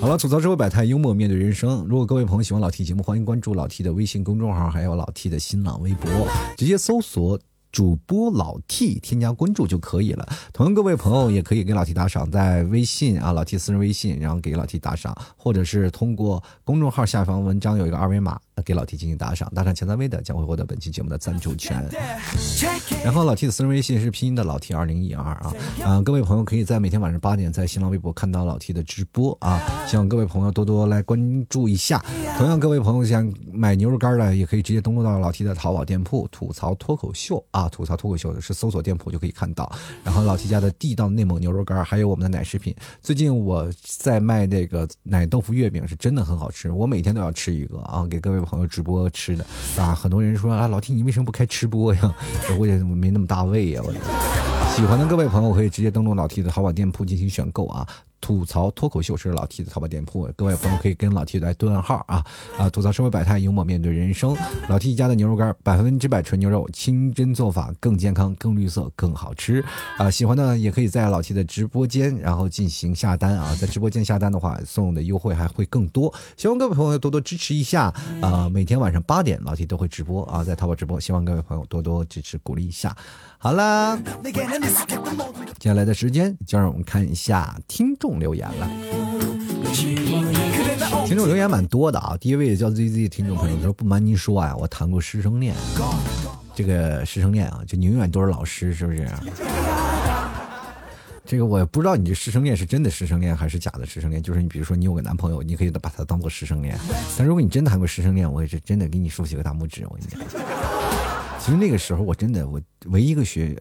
[0.00, 1.84] 好了，吐槽社会百态，幽默面对人生。
[1.88, 6.08] 如果各位朋友喜欢老 T 节目，欢迎关注老 T 的微信公众号，还有老 T 的新浪微博，
[6.56, 7.36] 直接搜索
[7.72, 10.24] 主播老 T，添加关注就可以了。
[10.52, 18.38] 同样，各位朋友也可以给老 T 打赏，在微信啊，老 T 私人微信，然后给老 T 打赏，或者是通过公众号下方文章有一个二维码。
[18.62, 21.84] 给老 T 进行打赏，打赏前三位的将会获得本期节目的赞助权。
[23.04, 25.52] 然后老 T 的私人微信是拼音的老 T 二零一二啊，
[25.84, 32.02] 啊，各位朋友可以在每天晚上八点在新浪微博看到老 T 的直播啊，希望各位朋友多多来关注一下。
[32.38, 39.70] 同样，各位朋友想买牛肉干的，也可以直接登录到老 T 的淘宝店铺“吐槽脱口秀”啊，“吐槽脱口秀”是搜索店铺就可以看到。
[40.02, 42.74] 然后老 T 家的地道内蒙牛肉干，还有我们的奶食品。
[43.02, 48.38] 最近我在卖那个奶豆腐月饼，是真的很好吃，我每天都要吃一个啊，给各位。
[48.48, 49.44] 朋友直播吃的
[49.76, 52.14] 啊，很多人说啊，老 T 你为什么不开吃播呀？
[52.58, 53.92] 我也没那么大胃呀，我。
[54.74, 57.86] 喜欢的各位朋友可以直接登录老 T 的淘宝店铺进行选购啊。
[58.20, 62.24] 吐槽脱口秀是老 T 的淘宝店铺，各位朋友可以跟老 T 来对暗号啊
[62.58, 62.68] 啊！
[62.70, 64.36] 吐槽社会百态，幽默面对人生。
[64.68, 69.64] 老 T 家的牛肉干，百分之百纯牛肉，清真做法，更健康、更绿色、更好吃
[69.96, 70.10] 啊！
[70.10, 73.54] 喜欢的也可以在老 T 的直播间，然后进行下单啊！
[73.60, 76.12] 在直播间下单的话，送的优惠还会更多。
[76.36, 78.48] 希望各位朋友多多支持一下啊！
[78.48, 82.96] 每天晚上八点，老 T 都会直播啊，在淘宝直播，希望各位朋友多多支持鼓励一下。
[83.38, 83.96] 好啦，
[85.58, 88.70] 接下来的时间就让我们看一下听众留言了。
[91.04, 95.54] 听众留言蛮多的啊，第一位叫 ZZ 的听众朋友说：“不瞒您说啊，我谈过师生恋，
[96.54, 99.08] 这个师生恋啊，就你永远都是老师，是不是？”
[101.26, 106.78] 这个我不知道你这师生恋是真的师生恋还是假的师生恋，就是你比如说你有个男朋友，你可以把他当做师生恋，
[107.18, 110.20] 但如果你真谈过师生恋，我也是真的给你竖起个大拇指，我跟你讲。
[111.48, 113.56] 其实那个时候，我真的我唯一一个学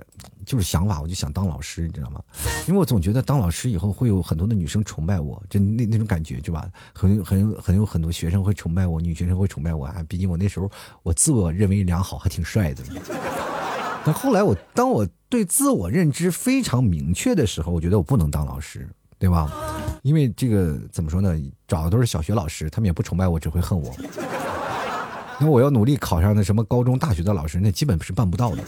[0.46, 2.22] 就是想法，我就想当老师，你知道吗？
[2.68, 6.70] 因为我总觉得当老师以后会有很多的女生崇拜我，就那那种感觉，对吧？
[6.94, 10.04] 很很很有很多学生会崇拜我，女学生会崇拜我啊！
[10.06, 10.70] 毕竟我那时候
[11.02, 12.84] 我自我认为良好，还挺帅的。
[14.04, 18.86] 但后来我当我对自我认知非常明确的时候，我觉得我不能当老师，
[19.18, 19.50] 对吧？
[20.02, 21.34] 因为这个怎么说呢？
[21.66, 23.96] 找的都是小学老师，他们也不崇拜我，只会恨我。
[25.40, 28.64] 那我要努力考上那什么高中、大学的老师，那基本是办不到的。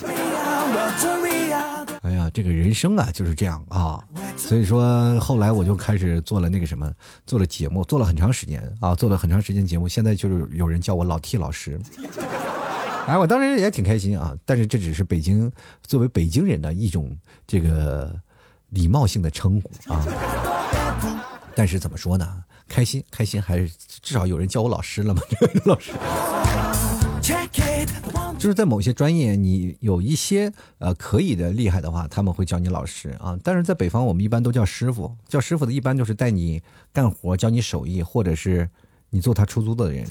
[2.02, 4.04] 哎呀，这个人生啊就是这样啊，
[4.38, 6.92] 所以说后来我就开始做了那个什么，
[7.26, 9.88] 做了节目，做了很长时间啊，做了很长时间节目。
[9.88, 11.80] 现在就是有人叫我老 T 老师，
[13.06, 14.36] 哎，我当时也挺开心啊。
[14.46, 15.52] 但是这只是北京
[15.84, 18.16] 作为北京人的一种这个
[18.70, 20.04] 礼貌性的称呼啊。
[21.54, 22.44] 但是怎么说呢？
[22.70, 23.70] 开心，开心，还是
[24.02, 25.22] 至少有人叫我老师了嘛？
[25.66, 25.92] 老师，
[28.38, 33.38] 就是在某些专业，你有一些呃可以的厉害的话，他们会叫你老师啊。
[33.44, 35.14] 但是在北方，我们一般都叫师傅。
[35.28, 36.62] 叫师傅的一般就是带你
[36.94, 38.70] 干活、教你手艺，或者是
[39.10, 40.08] 你做他出租的人。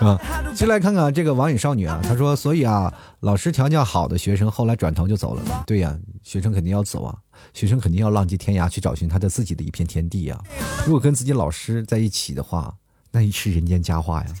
[0.00, 0.18] 啊，
[0.54, 5.64] 先来看看这个网瘾少女啊，她说：“所以啊，老师调教好的学生后来转头就走了。
[5.66, 7.16] 对呀，学生肯定要走啊，
[7.52, 10.38] 学生肯定要浪迹天涯去找寻他的自己的一片天地呀。
[10.84, 12.74] 如果跟自己老师在一起的话，
[13.10, 14.34] 那也是人间佳话呀。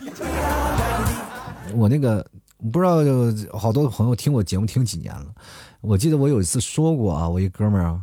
[1.74, 2.24] 我那个
[2.72, 5.26] 不知道，好多朋友听我节目听几年了，
[5.80, 8.02] 我记得我有一次说过啊，我一哥们儿啊，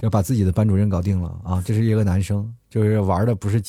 [0.00, 3.62] 要把自己的班主任搞定了啊，这是一个男生，就是玩的不是。”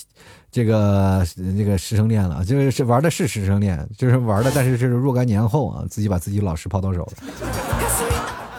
[0.55, 7.11] 这个那个师生恋了，就是玩的是师生恋，就是玩的，但是是若干年后啊，自己把自己老师抛到手了。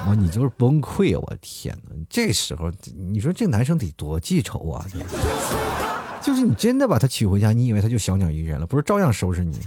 [0.04, 1.22] 啊，你就是崩溃啊！
[1.26, 2.70] 我天哪，这时候
[3.10, 4.84] 你说这男生得多记仇啊！
[6.20, 8.66] 就是你真的把他娶回家，你以为他就小鸟依人了？
[8.66, 9.58] 不是照样收拾你？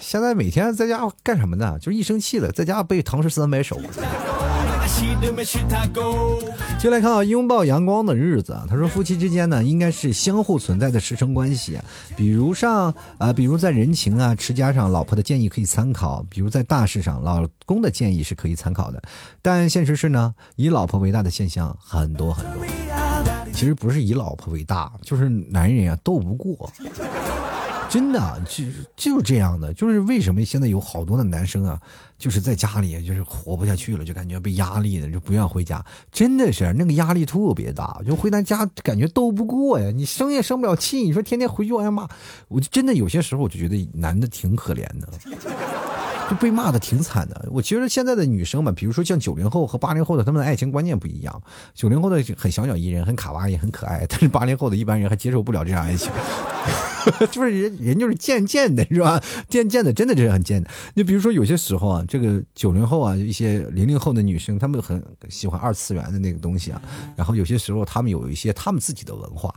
[0.00, 1.78] 现在每天在家干什么呢？
[1.78, 3.78] 就是一生气了，在家背唐诗三百首。
[6.78, 8.64] 就来看啊，拥抱阳光的日子啊。
[8.68, 11.78] 他说，夫妻之间呢，应该是相互存在的师生关系。
[12.16, 19.02] 比如上啊，比如在人情啊、持家上，老婆的建议可以参考；比如在大事上，老公的建议是可以参考的。
[19.42, 22.62] 但现实是呢，以老婆为大的现象很多很多。
[23.52, 26.70] 其实不是以老婆为大，就是男人啊斗不过。
[27.88, 28.64] 真的就
[28.96, 31.80] 就是这样的，就是为什么现在有好多的男生啊，
[32.18, 35.84] 就是在家里就是活不下去了，就感觉被压力的，就不愿回家。
[36.10, 40.98] 真的是那个压力特别大，就回咱家感觉斗不过呀，你生也生不了气。
[40.98, 42.08] 你说天天回去挨骂，
[42.48, 45.08] 我就真的有些时候我就觉得男的挺可怜的，
[46.28, 47.48] 就被骂的挺惨的。
[47.50, 51.42] 我觉得现在的女生嘛，比如说像九零后和八零后的，他们的爱情观念不一样。
[51.74, 56.10] 九零后的很小鸟依人，很卡哇伊，很可爱，但是八零后的一般人还接受不了这样爱情。
[57.30, 59.22] 就是人，人就是贱贱的，是吧？
[59.48, 60.68] 贱贱的，真的就是很贱的。
[60.94, 66.82] 你比如说，有些时候啊，这个九零后啊，一些零零后的女生，她们很喜欢二次元的那个东西啊。
[67.14, 69.54] 然后有些时候，她们有一些她们自己的文化。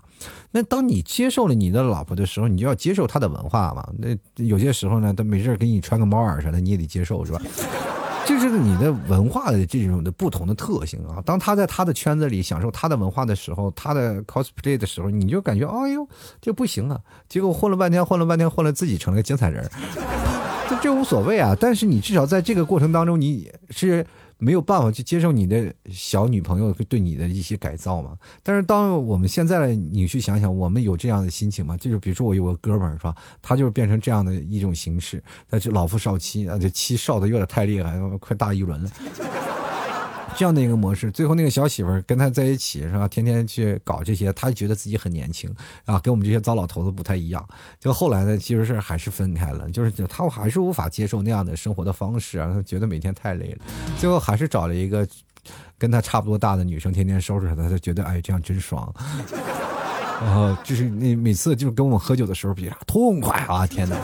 [0.52, 3.88] 那当你接受了你的老婆的时候，你就要接受她的文化嘛。
[3.98, 7.42] 那有些时候呢，她没事给你穿个猫耳啥的，你也得接受，是吧？
[8.26, 11.18] 这是你的文化的这种的不同的特性啊。
[11.26, 16.08] 当他在他的圈子里享受他的文化的时候，他的 cosplay 的时候，你就感觉哎呦
[16.40, 17.00] 这不行啊。
[17.28, 19.68] 结果混了半天，混了半天，混了自己成了个精彩人，
[20.70, 21.56] 这这无所谓啊。
[21.60, 24.06] 但是你至少在这个过程当中，你是。
[24.40, 28.18] 没有办法去接受你的小女朋友对你的一些改造嘛？
[28.42, 31.76] 但是当我们现在你去想想，我们有这样的心情吗？
[31.78, 38.90] 就是比如说我有个哥们儿是吧，他就是变成这样的一种形式，那就老夫少妻啊，这妻少的有点太厉害，快大一轮了。
[40.40, 43.06] 这样的一个模式，最后那个小媳妇儿跟他在一起是吧？
[43.10, 47.46] 天天去搞这些，他觉得自己很年轻啊，跟我们这些糟老头子不太一样。
[47.78, 53.66] 就后来呢，其实是还是分开了，就是他还是无法接受那样的生活的方式啊，他觉得每天太累了。
[53.98, 55.06] 最后还是找了一个
[55.78, 58.96] 跟他差不多大的女生，天天收拾他，他觉得哎，这样真爽。
[60.22, 63.68] 然后就是那每次就是跟我们喝酒的时候，比啥痛快啊！
[63.68, 63.98] 天哪！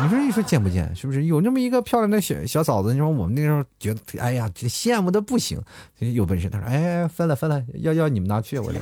[0.00, 0.94] 你说你说贱不贱？
[0.94, 2.92] 是不是有那么一个漂亮的小小嫂子？
[2.92, 5.60] 你说我们那时候觉得，哎呀，羡慕的不行。
[5.98, 8.78] 有本事，他说，哎，分了分了，要要你们拿去，我这。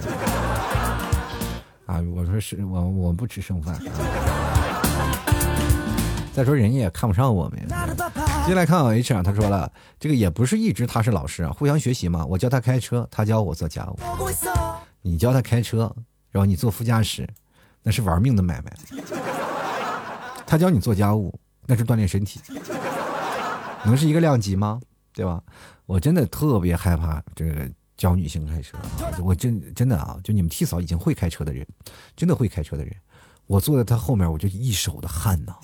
[1.86, 3.80] 啊，我说是我我不吃剩饭。
[6.34, 7.58] 再说人家也看不上我们。
[8.44, 12.26] 接下来看啊，H 啊，他说了，这个也不是一直他是老师啊，互相学习嘛。
[12.26, 13.98] 我教他开车，他教我做家务。
[15.00, 15.90] 你教他开车，
[16.30, 17.26] 然后你坐副驾驶，
[17.82, 18.70] 那是玩命的买卖。
[20.46, 22.40] 他教你做家务，那是锻炼身体，
[23.84, 24.80] 能是一个量级吗？
[25.12, 25.42] 对吧？
[25.86, 28.76] 我真的特别害怕这个教女性开车，
[29.22, 31.66] 我真真的啊，就你们替嫂已经会开车的人，
[32.14, 32.94] 真的会开车的人。
[33.46, 35.54] 我坐在他后面，我就一手的汗呐，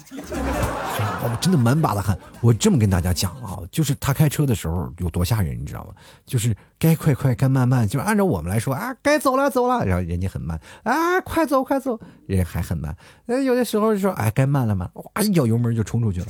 [1.25, 2.17] 我真的满把的汗。
[2.41, 5.95] 我这么跟大家讲啊，就是他开车的时候有多吓人，你知道吗？
[6.25, 12.97] 就是该快快，该慢慢，就按照我们来说啊，该走了走了，然后人家很慢啊，快走快走，人还很慢。
[13.27, 16.27] 那有的时候就说哎，该慢了慢，哇，一脚油门就冲出去了。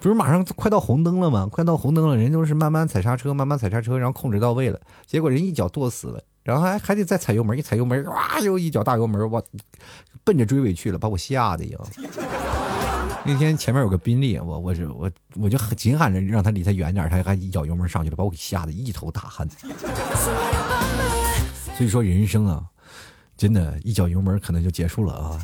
[0.00, 1.48] 不是马上快到红灯了吗？
[1.50, 6.22] 快到红灯了，人都是慢慢踩刹车，慢慢踩刹车，然后控制到位了，结果人一脚跺死了。
[6.42, 9.42] 然后还还得再踩油门，一踩油门，哇，又一脚大油门，我
[10.24, 11.78] 奔着追尾去了，把我吓得呀！
[13.24, 19.48] 那天前面有个宾利，我我是我我就紧喊着让他离他远点，他还一脚油门上去了，把我给吓得一头大汗。
[21.76, 22.64] 所以说人生啊，
[23.36, 25.38] 真的，一脚油门可能就结束了啊。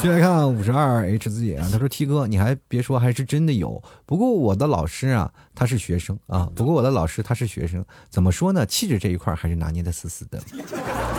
[0.00, 3.82] 先来看五十二 H 字姐啊，他说：“T 哥，你还别说，还是真的有。
[4.06, 6.50] 不过我的老师啊，他是学生啊。
[6.56, 8.64] 不过我的老师他是学生，怎么说呢？
[8.64, 10.38] 气质这一块还是拿捏的死死的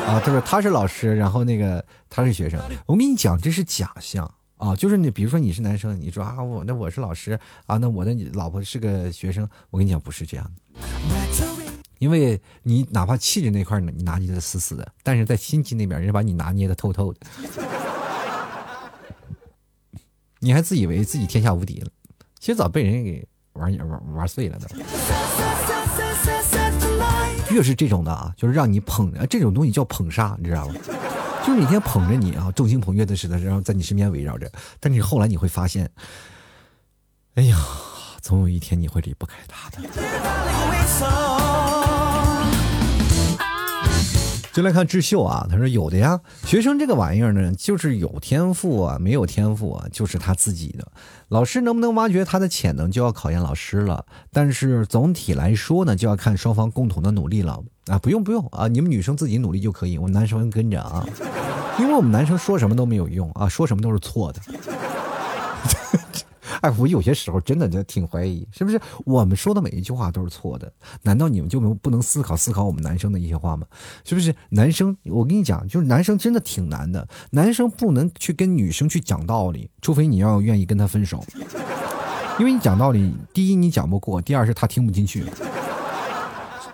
[0.08, 0.20] 啊。
[0.26, 2.60] 他说他是老师，然后那个他是学生。
[2.88, 4.26] 我跟你讲，这是假象
[4.58, 4.76] 啊。
[4.76, 9.48] 就是你，比如说你是男生，你说啊，我那我是老师啊，那我的老婆是个学生。
[9.70, 11.46] 我跟你讲，不是这样的，
[12.00, 17.20] 因为你哪怕气质那块你拿捏的死死的，但是在心机那边，人家把你拿捏的透透的。”
[20.44, 21.88] 你还自以为自己天下无敌了，
[22.40, 23.24] 其实早被人给
[23.54, 24.68] 玩玩玩碎了的。
[27.52, 30.74] 越是这种的啊，就是让你捧着，这种东西叫捧杀，你知道吗？
[31.46, 34.52] 就是每天捧着你啊，众星捧月的似的，然后在你身边围绕着。
[34.80, 35.88] 但是后来你会发现，
[37.36, 37.56] 哎呀，
[38.20, 39.78] 总有一天你会离不开他的。
[44.54, 50.86] 就来看智秀啊，他说有的呀，学生这个玩意儿呢，就是有天赋啊，没有天赋啊，就是他自己的。
[51.30, 54.06] 老师能不能挖掘他的潜能，就要考验老师了。
[54.34, 57.98] 但是总体来说呢，就要看双方共同的努力了啊。
[57.98, 61.08] 不用不用啊，你们女生自己努力就可以，我们男生跟着啊，
[61.80, 64.42] 因为我们男生说什么都没有用啊，说什么都是错的。
[66.62, 70.72] 哎，我有些时候真的就挺怀疑，是不是我们说的每一句话都是错的？
[71.02, 73.68] 难道你们就没不能思考思考我们男生的一些话吗？
[74.04, 74.96] 是不是男生？
[75.06, 81.24] 我跟你讲，就是男生真的挺难的，男生不能去跟女生去讲道理，除非你要愿意跟他分手，
[82.40, 85.26] 因为你讲道理，第一你讲不过，第二是他听不进去。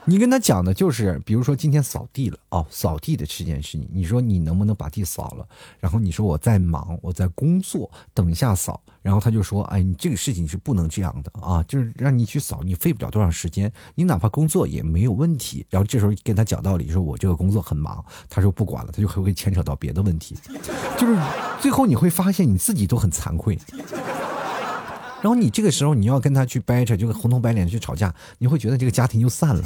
[0.10, 5.46] 你跟他讲的就是，比如说今天扫地了哦，扫地的这件事情，你说你能不能把地扫了？
[5.82, 8.82] 然后你说我在忙，我在工作，等一下扫。
[9.02, 15.66] 然后他就说，哎，你这个事情是不能这样的啊，就是让你去扫，你费不了多长时间，你哪怕工作也没有问题。
[15.70, 20.38] 然后这时候跟他讲道理，说我这个工作很忙，他说不管了，他就会牵扯到别的问题，
[20.98, 21.18] 就是
[21.62, 23.60] 最后你会发现你自己都很惭愧。
[25.22, 29.64] 然后你这个时候你要跟他去掰扯，就红头白脸去吵架，你会觉得这个家庭就散了，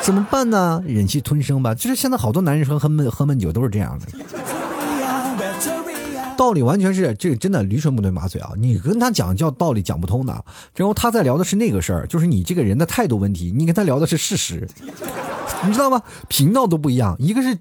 [0.00, 0.82] 怎么办呢？
[0.86, 1.74] 忍气吞声吧。
[1.74, 4.06] 就是现在好多男人喝喝闷喝闷酒都是这样的，
[6.36, 8.52] 道理完全是这个真的驴唇不对马嘴啊！
[8.56, 10.44] 你跟他讲叫道理讲不通的，
[10.74, 13.52] 然后他在聊的是那个事儿，就是你这个人的态度问题。
[13.54, 14.66] 你跟他聊的是事实，
[15.66, 16.02] 你知道吗？
[16.28, 17.58] 频道都不一样，一个是。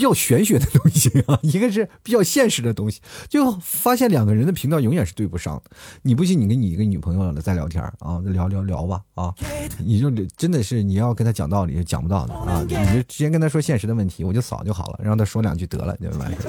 [0.00, 5.70] 比较玄学的东西啊， 一个是比较现实的东西，就发现两个人的频道永远是对不上的。
[6.00, 9.34] 你不信，你跟你一个女朋友在聊天啊，聊聊聊吧啊，
[9.78, 16.48] 你就真的是你要跟他讲道理讲不到的啊，你就直接跟他说现实的问题，我就扫就好了，让他说两句得了，就完事。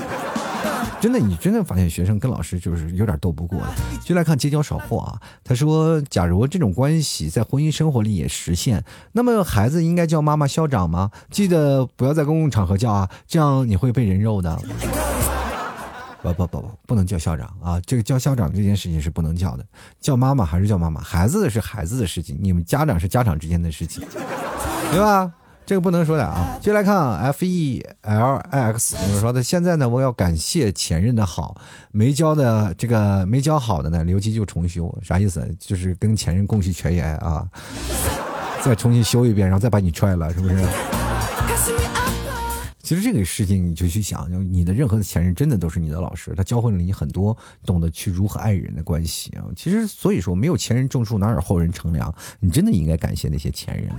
[1.00, 3.68] 真的，你真的发现学生跟老师就是有点斗不过的。
[4.04, 8.84] 就来看街角少货啊，他说：“假如这种关系在婚姻生活里也实现，
[9.14, 11.10] 那么孩子应该叫妈妈校长吗？
[11.32, 14.56] 记得不要在公共场合叫啊，这样你会被人肉的。”
[16.22, 17.82] 不不不不，不能叫校长啊！
[17.84, 19.66] 这个叫校长这件事情是不能叫的，
[20.00, 21.02] 叫妈妈还是叫妈妈？
[21.02, 24.04] 孩子是孩子的事情，你们家长是家长之间的事情，
[24.92, 25.34] 对吧？
[25.72, 26.60] 这个不能说的啊！
[26.62, 31.56] 接来看 F E L I X，你说的现在呢，我要感谢前任的好，
[31.94, 35.50] 没交的这个没交好的呢，留级就重修，啥意思？
[35.58, 37.48] 就是跟前任共续前缘啊，
[38.62, 40.56] 再重新修一遍，然后再把你踹了，是不是？
[42.82, 49.46] 其实这个事情你就去想，就你的任何的前任真的都是你的老师，他教会了你很多懂得去如何爱人的关系啊。
[49.56, 52.14] 其实所以说，没有前人种树，哪有后人乘凉？
[52.40, 53.90] 你真的应该感谢那些前人。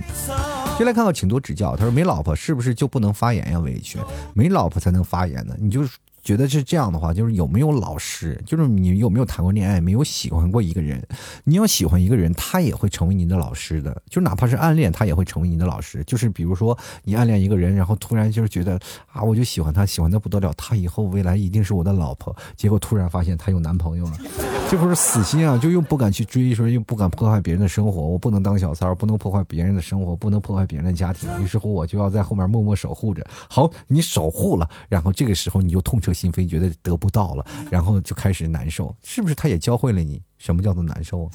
[0.77, 1.75] 先来看看，请多指教。
[1.75, 3.59] 他说没老婆是不是就不能发言呀？
[3.59, 3.97] 委屈，
[4.33, 5.55] 没老婆才能发言呢？
[5.59, 5.87] 你就。
[6.23, 11.05] 觉得是这样的话，就是有没有老师，就是你有没有谈过恋爱，没有喜欢过一个人，
[11.43, 16.03] 你要喜欢一个人，他也会成为你的老师的，就哪怕是暗恋，他也会成为你的老师。
[16.05, 18.79] 就是比如说你暗恋一个人，然后突然就是觉得
[19.11, 22.33] 啊，我就喜欢他，喜欢的不得了，他以后未来一定是我的老婆。
[22.55, 24.17] 结果突然发现他有男朋友了，
[24.71, 31.29] 这不是死心啊，就又不敢去追，说又不敢破坏别人的生活，我不能当小三，不能破坏别人的生活，不能破坏别人的家庭。
[31.43, 33.25] 于是乎，我就要在后面默默守护着。
[33.49, 39.35] 好，你守护了，然后这个时候你就痛彻心扉，觉得得不到了，然后就开始难受，是不是？
[39.35, 41.31] 他也教会了你什么叫做难受啊？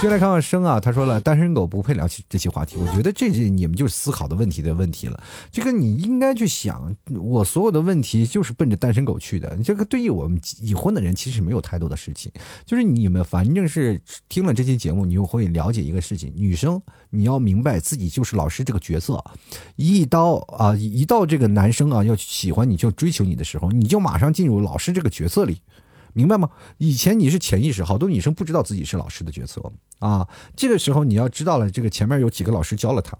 [0.00, 2.76] 接来看看生啊，他说了，单身狗不配聊起这些话题。
[2.76, 5.20] 我觉得这些你们就是思考的问题的问题了。
[5.50, 9.56] 这个你应该去想，我所有的问题就是奔着单身狗去的。
[9.64, 12.30] 这个对于我们已婚的人，其实没有太多的事情。
[12.64, 16.80] 就是你们反正是听了这期节目，你就会了解一个事情：女生
[17.10, 19.22] 你要明白自己就是老师这个角色。
[19.74, 25.60] 一刀啊，一到这个男生啊要喜欢你就追求你的时候，你就马上进入老师这个角色里。
[26.12, 26.48] 明白吗？
[26.78, 29.62] 以前你是潜意识，好多女生不知道自己是老师的角色
[29.98, 30.26] 啊。
[30.56, 33.16] 这个时候你要知道了，这个前面有几个老师教了他，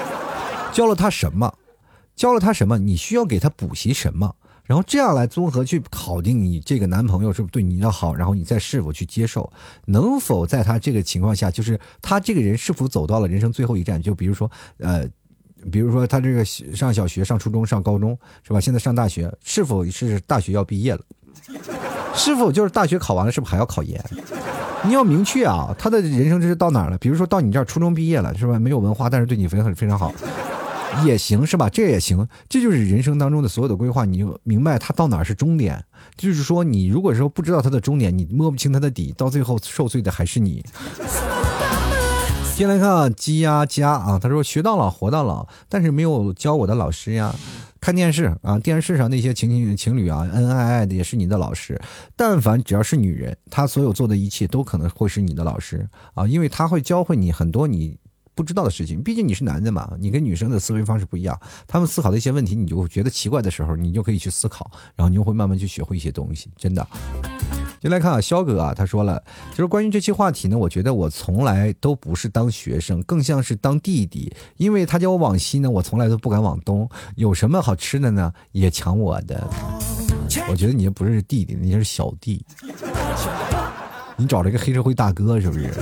[0.72, 1.52] 教了他什么，
[2.14, 9.50] 教了他什么，你需要给他补习什么，然后这样来综合去考定你这个男朋友是不是对你要好，然后你再是否去接受，
[9.86, 14.00] 能否在他这个情况下，就是他这个人是否走到了人生最后一站？
[14.00, 15.08] 就比如说，呃，
[15.72, 18.60] 比如说他这个上小学、上初中、上高中，是吧？
[18.60, 21.00] 现在上大学，是否是大学要毕业了？
[22.14, 24.02] 师傅就是大学考完了，是不是还要考研？
[24.84, 26.98] 你要明确啊，他的人生这是到哪儿了？
[26.98, 28.58] 比如说到你这儿初中毕业了，是吧？
[28.58, 30.12] 没有文化，但是对你非常非常好，
[31.04, 31.68] 也行，是吧？
[31.68, 34.04] 这也行，这就是人生当中的所有的规划。
[34.04, 35.84] 你就明白他到哪儿是终点，
[36.16, 40.64] 就是说你如果说不知道他的终点，你摸不清他的底，到最后受罪的还是你。
[42.54, 47.34] 先来看鸡鸭家啊，他说学到老活到老，但是没有教我的老师呀。
[47.80, 51.80] 看电视啊，电视上那些情情情侣啊，恩恩爱爱的也是你的老师。
[52.16, 57.96] 但凡只要是女人，她所有做的一切都可能会是你的老师啊，因为她会教会你很多你
[58.34, 59.02] 不知道的事情。
[59.02, 66.86] 毕竟你是男的嘛，你跟女生的思维方式不一样，他们思考的一些问题，你就觉得奇怪的时候，你就可以去思考，然后你就会慢慢去学会一些东西，真的。
[67.80, 76.88] 就来看啊，肖哥啊，他说了，就是关于这期话题呢，我觉得我从来都不是当学生，更像是当弟弟，因为他叫我往西呢，我从来都不敢往东。
[77.16, 78.32] 有什么好吃的呢？
[78.52, 79.48] 也抢我的。
[80.50, 82.44] 我觉得你不是弟弟，你是小弟。
[84.16, 85.72] 你找了一个黑社会大哥是不是？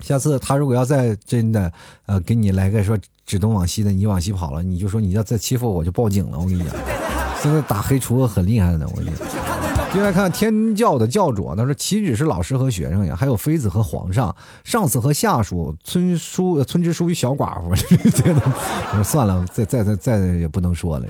[0.00, 1.72] 下次他如果要再真的，
[2.06, 6.38] 呃，给你来个说指东往西的，你往西跑了，你就说你要再欺负我，我就报警了。
[6.38, 6.74] 我跟你讲，
[7.40, 9.61] 现在打黑厨很厉害的，我跟你讲。
[9.92, 14.34] 接下来看天教的教主，他说岂止是老师和学生呀，还有妃子和皇上，
[14.64, 17.68] 上司和下属，村书村支书与小寡妇。
[17.68, 17.76] 我
[18.96, 21.06] 说算了，再再再再也不能说了。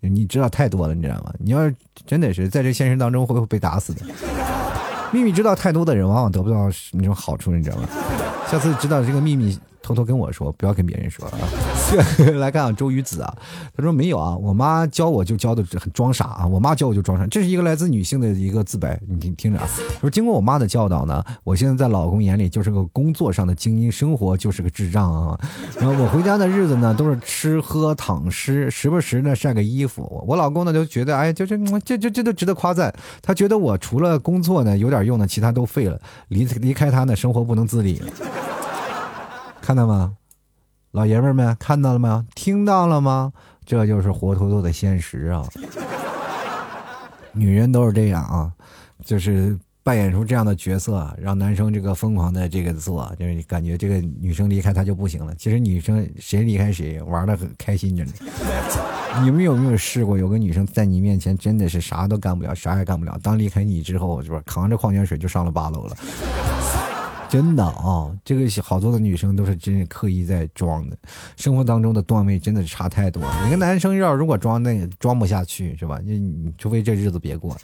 [0.00, 1.34] 你知道太多了，你知道吗？
[1.40, 1.74] 你要是
[2.06, 4.02] 真的是在这现实当中，会不会被打死的？
[5.10, 7.88] 秘密知道太多的人，往往得不到那种好处，你知道吗？
[8.50, 9.58] 下次知道这个秘密。
[9.82, 11.38] 偷偷跟我说，不要跟别人说啊！
[12.40, 13.32] 来看啊，周瑜子啊，
[13.76, 19.68] 他说没有啊，我妈教我就教的很装傻啊，我妈教我就装傻，这是一个来自女性的一个自白，你听听着啊。
[20.00, 25.38] 说经过我妈的教导呢，我现在在老公眼里就是个工作上的精英，生活就是个智障啊。
[25.78, 30.20] 然后我回家的日子呢，都是吃喝躺尸，时不时呢晒个衣服。
[30.26, 32.92] 我老公呢就觉得，哎，就这这这这都值得夸赞。
[33.22, 35.96] 他觉得我除了工作呢有点用呢，其他都废了。
[36.26, 38.02] 离离开他呢，生活不能自理。
[39.66, 40.12] 看到吗，
[40.92, 42.24] 老爷们们看到了吗？
[42.36, 43.32] 听到了吗？
[43.64, 45.44] 这就是活脱脱的现实啊！
[47.32, 48.52] 女人都是这样啊，
[49.04, 55.34] 就是扮演出这样的角色，让男生这个疯狂的这个做，就是感觉这个女生离开他就不行了。
[55.34, 58.12] 其实女生谁离开谁玩的很开心着呢。
[59.24, 64.40] 你们有没有试过，有个女生在你面前真的是啥都干不了，啥也干不了，当离开你之后，是吧？
[64.46, 65.96] 扛着矿泉水就上了八楼了。
[67.36, 70.96] 真的啊，这个好多的女生都是真是刻意在装的，
[71.36, 73.46] 生活当中的段位真的是差太多了。
[73.46, 76.00] 一个男生要如果装那装不下去是吧？
[76.02, 77.54] 你你除非这日子别过。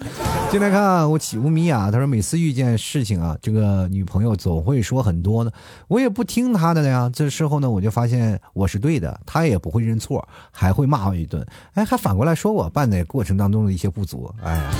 [0.50, 5.50] 进来看我起乌米娅，他说每次遇见事情啊，这个女朋友总会说很多呢，
[5.88, 7.10] 我也不听她的呀。
[7.10, 11.42] 这时候呢，我就发现我是对的，她也不会认错，还会骂我一顿，
[11.72, 14.70] 哎，还反过来说我办的过程当中的一些不足，哎呀。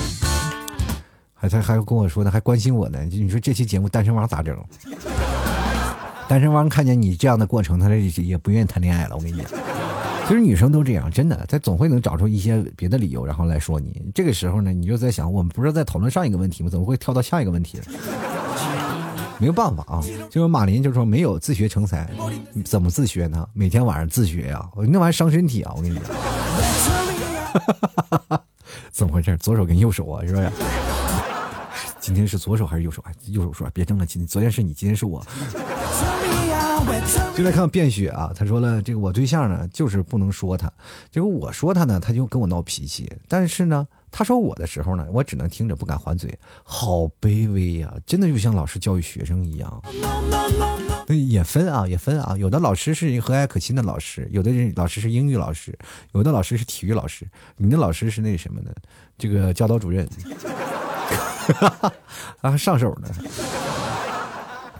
[1.49, 3.03] 他还跟我说呢，还关心我呢。
[3.05, 4.57] 你说这期节目单身汪咋整？
[6.27, 9.15] 单身汪看见你这样的过程，他也不愿意谈恋爱了。
[9.15, 9.45] 我跟你讲，
[10.27, 14.01] 其实女生都这样，真的，她总会能找出一些别的理由，然后来说你。
[14.15, 16.69] 这个时候呢，你就在想，我们不是在讨论上一个问题吗？
[16.69, 17.79] 怎么会跳到下一个问题？
[19.37, 22.09] 没有办法啊，就是马林就说没有自学成才，
[22.63, 23.45] 怎么自学呢？
[23.53, 25.73] 每天晚上自学呀，那玩意伤身体啊！
[25.75, 26.05] 我跟你讲，
[28.91, 29.35] 怎么回事？
[29.37, 30.49] 左手跟右手啊，是不是？
[32.03, 33.01] 今天是左手还是右手？
[33.05, 34.05] 哎，右手说别争了。
[34.05, 35.25] 今天昨天是你，今天是我。
[37.33, 40.69] 就来看便雪啊，他说了，这个我对象呢，就是不能说他。
[41.09, 43.09] 结果我说他呢，他就跟我闹脾气。
[43.29, 47.93] 但是呢，他说我的时候呢，我只能听着不敢还嘴，好卑微呀！
[48.05, 49.81] 真的就像老师教育学生一样。
[51.07, 52.35] 也分啊，也分啊。
[52.37, 55.73] 有的老师是一和蔼可亲的老师，有的人老师是英语老师，
[56.11, 57.25] 有的老师是体育老师。
[57.55, 58.75] 你的老师是那什么的？
[59.17, 60.05] 这个教导主任。
[61.53, 61.91] 哈，
[62.41, 63.07] 啊上手呢！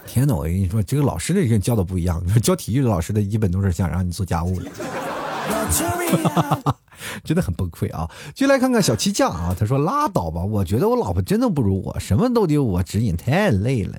[0.05, 2.23] 天哪，我跟你说，这个老师的人教的不一样。
[2.41, 4.71] 教体育的老师的一本都是想让你做家务的，
[7.23, 8.09] 真的很崩溃啊！
[8.35, 13.97] 就来看看小七酱啊，他说拉倒吧，我觉得我老婆真的不如我，什么都得我指引，太累了。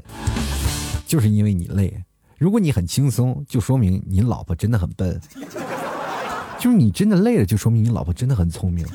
[1.06, 2.04] 就是因为你累，
[2.38, 5.18] 如果你很轻松，就说明你老婆真的很笨；
[6.58, 8.86] 就是你真的累了，就说明你老婆真的很聪明。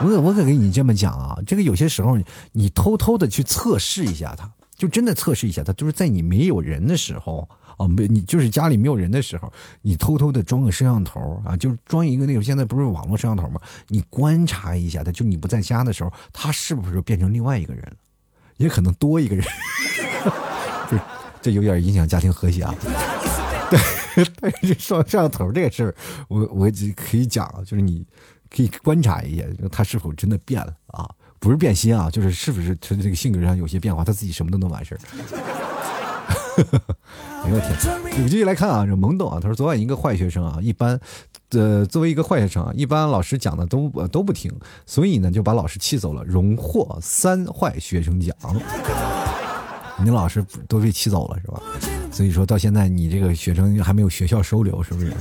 [0.00, 2.18] 我可我可跟你这么讲啊，这个有些时候
[2.52, 13.60] 你偷偷的去测试一下他，就真的测试一下他，就是在你没有人的时候啊，没你就是家里没有人的时候，你偷偷的装个摄像头啊，就是装一个那个现在不是网络摄像头吗？
[13.88, 17.96] 你观察一下他，就你不在家的时候，他是不是变成另外一个人了？
[18.58, 19.44] 也可能多一个人，
[20.88, 21.00] 这
[21.42, 22.74] 这有点影响家庭和谐啊。
[23.70, 23.78] 对，
[24.40, 25.94] 但是装摄像头这个事儿，
[26.28, 28.06] 我我可以讲，就是你。
[28.50, 31.08] 可以观察一下，他是否真的变了啊？
[31.40, 35.00] 不是变心啊，就是是不是他这个性格上有些变化，他自己什么都能完事儿。
[37.44, 37.70] 哎呦天！
[38.16, 40.98] 我们继续来看啊，这懵懂啊，他说昨晚一个坏学生啊，一般，
[41.50, 44.52] 呃，作为一个坏学生啊，一般老师讲的都都不听，
[44.84, 48.34] 所以呢就把老师气走了，荣获三坏学生奖。
[50.02, 51.62] 你老师都被气走了是吧？
[52.10, 55.12] 所以说到现在你这个学生还没有学校收留，是不是？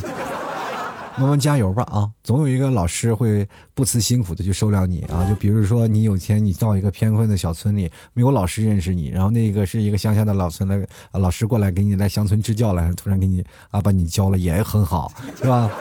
[1.18, 2.10] 慢慢加油吧啊！
[2.24, 5.28] 总有一个老师会不辞辛苦的去收留你啊！
[5.28, 15.72] 就比如说你有钱，你到一个偏困的小村里，没有老师认识你，然后那个是一个乡下的老村的老师过来给你来乡村支教来，突然给你啊把你教了也很好，是吧？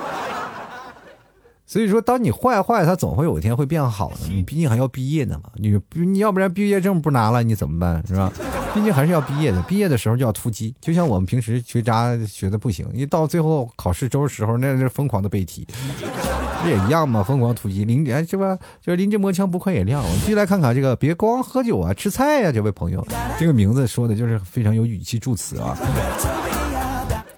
[1.67, 4.17] 所以说，当你坏坏，他总会有一天会变好的。
[4.31, 8.03] 你 毕竟还要毕业呢嘛，你你要不然毕业证不拿了，你怎么办？
[8.07, 8.33] 是吧？
[8.73, 10.75] 毕竟还是要毕业的，毕业的时候就要突击。
[10.81, 15.67] 就像我们平时学渣学的不行，一到最后考试周的时候，那是疯狂的背题。
[16.63, 17.23] 不也一样吗？
[17.23, 18.57] 疯狂突击，临哎是吧？
[18.81, 20.03] 就是临阵磨枪不快也亮。
[20.03, 23.07] 我们继续来看看这个，别光喝酒啊，吃菜呀，这位朋友，
[23.39, 25.77] 这个名字说的就是非常有语气助词啊。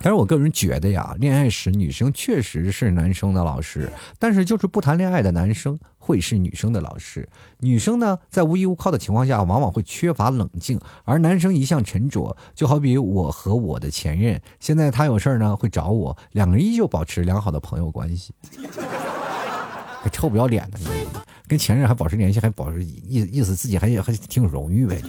[0.00, 7.28] 但是我个人觉得呀，恋爱时女生确实是男生的老师，但是就是不谈恋爱的男生会是女生的老师。
[7.58, 12.36] 女生呢，在无依无靠的情况下，往往会缺乏冷静，而男生一向沉着。
[12.54, 18.32] 就好比我和我的前任，现在他有事儿呢会找我，两个人依旧保持良好的朋友关系。
[20.00, 20.78] 还臭不要脸的，
[21.48, 25.02] 跟前任还保持联系，还保持意意思自己还还挺有荣誉呗。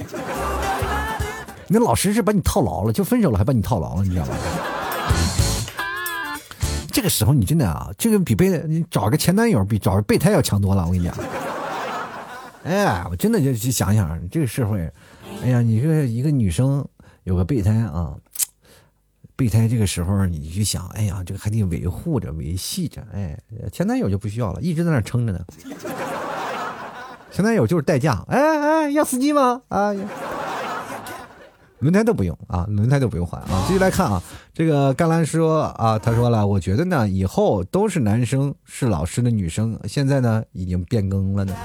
[1.67, 4.33] 你那老师是把你套牢了，就分手了还把你套牢了，你知道吗？
[6.91, 10.85] 这个时候你真的啊，这个比备你找个前男友比找个备胎要强多了。
[10.85, 11.15] 我跟你讲，
[12.63, 14.91] 哎，我真的就去想想这个社会，
[15.43, 16.85] 哎呀，你说一个女生
[17.23, 18.13] 有个备胎啊，
[19.35, 23.37] 备胎这个时候你去想，哎呀，这个还得维护着、维系着，哎，
[23.71, 25.39] 前男友就不需要了，一直在那撑着呢。
[27.31, 29.61] 前男友就是代驾，哎哎，要司机吗？
[29.69, 29.93] 啊。
[31.79, 33.63] 轮胎都不用啊，轮胎都不用换啊！
[33.67, 34.21] 继续来看啊，
[34.53, 41.55] 这个甘兰说啊，他说了，我觉得呢，以后都是男生是老师的女生，现在呢已经变更了呢。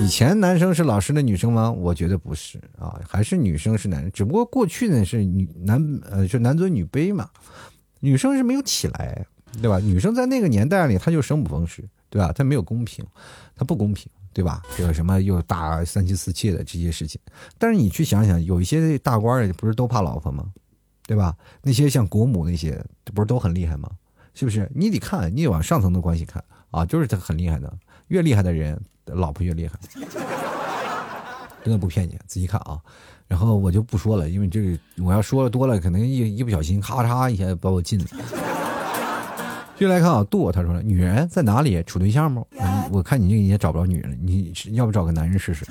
[0.00, 1.70] 以前男生是老师的女生吗？
[1.70, 7.28] 我觉得不是啊，还是女生是男生，只不过过去呢是女男呃就男尊女卑嘛，
[8.00, 9.24] 女生是没有起来，
[9.62, 9.78] 对吧？
[9.78, 12.32] 女生在那个年代里，她就生不逢时，对吧？
[12.32, 13.04] 她没有公平，
[13.56, 14.10] 她不公平。
[14.32, 14.62] 对吧？
[14.76, 17.20] 这个什么又大三妻四妾的这些事情，
[17.58, 20.46] 但是你去想想，有一些大官儿不是都怕老婆吗？
[21.06, 21.36] 对吧？
[21.62, 22.80] 那些像国母那些，
[23.12, 23.90] 不是都很厉害吗？
[24.32, 24.70] 是不是？
[24.74, 27.72] 你得看，你得往上层的关系看啊，就是他很厉害的，
[28.06, 29.76] 越厉害的人，老婆越厉害，
[31.64, 32.78] 真的不骗你，仔细看啊。
[33.26, 38.06] 然后我就不说了，因为这个我要说的多了，可能一一不小心，咔嚓一下把我禁了。
[39.80, 42.44] 接来看啊，杜他说了，女人在哪里处对象吗？
[42.92, 45.64] 我看你这也找不着女人，你要不找个男人试试？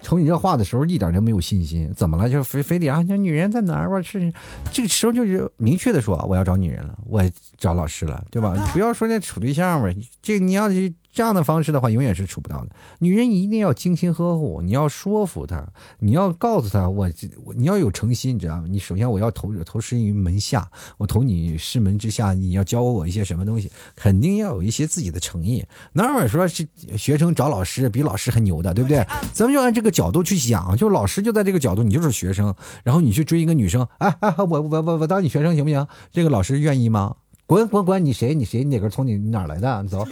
[0.00, 2.30] 瞅你这话的时候一点都没有信心，怎么了？
[2.30, 3.02] 就非非得啊？
[3.02, 4.00] 女人在哪儿我？
[4.00, 4.32] 是
[4.70, 7.20] 这个时候就是明确的说，我要找女人了，我
[7.56, 8.54] 找老师了，对吧？
[8.54, 10.94] 你不要说那处对象吧，这你要是。
[11.12, 12.68] 这样的方式的话，永远是处不到的。
[12.98, 15.66] 女人一定要精心呵护，你要说服她，
[15.98, 17.10] 你要告诉她，我
[17.56, 18.64] 你要有诚心，你知道吗？
[18.68, 25.64] 你首先我要投投身于门下，我投你师门之下，你要教我一些什么东西，肯定要有一些自己的诚意。
[25.92, 29.04] 哪有说是学生找老师比老师还牛的，对不对？
[29.32, 32.54] 咱们就按这个角度去想，就老师就在这个角度，你就是学生，
[32.84, 35.86] 然后你去追一个女生，哎哎，我我我我当你学生行不行？
[36.12, 37.16] 这个老师愿意吗？
[37.46, 38.04] 滚滚滚！
[38.04, 38.34] 你谁？
[38.34, 38.62] 你谁？
[38.62, 39.06] 你哪根葱？
[39.06, 39.84] 你你哪来的？
[39.84, 40.06] 走。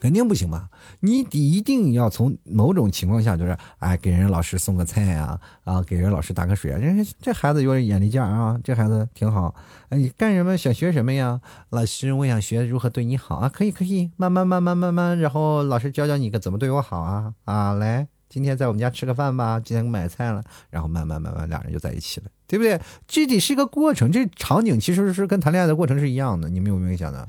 [0.00, 0.68] 肯定不行吧？
[1.00, 6.78] 你得一定要从某种情况下，就是哎，给人老师送个菜啊，啊，给人老师打个水啊。
[6.80, 9.54] 这这孩子有点眼力劲啊，这孩子挺好。
[9.88, 10.56] 哎，你干什么？
[10.56, 11.40] 想学什么呀？
[11.70, 13.48] 老师，我想学如何对你好啊。
[13.48, 15.18] 可以，可以，慢慢，慢慢，慢慢。
[15.18, 17.72] 然后老师教教你个怎么对我好啊啊！
[17.72, 19.60] 来，今天在我们家吃个饭吧。
[19.60, 20.42] 今天买菜了。
[20.70, 22.80] 然后慢慢，慢慢，俩人就在一起了，对不对？
[23.06, 26.48] 这得是一个过程，这场景其实是跟谈恋爱的过程是一样的。
[26.48, 27.26] 你们有没有想到？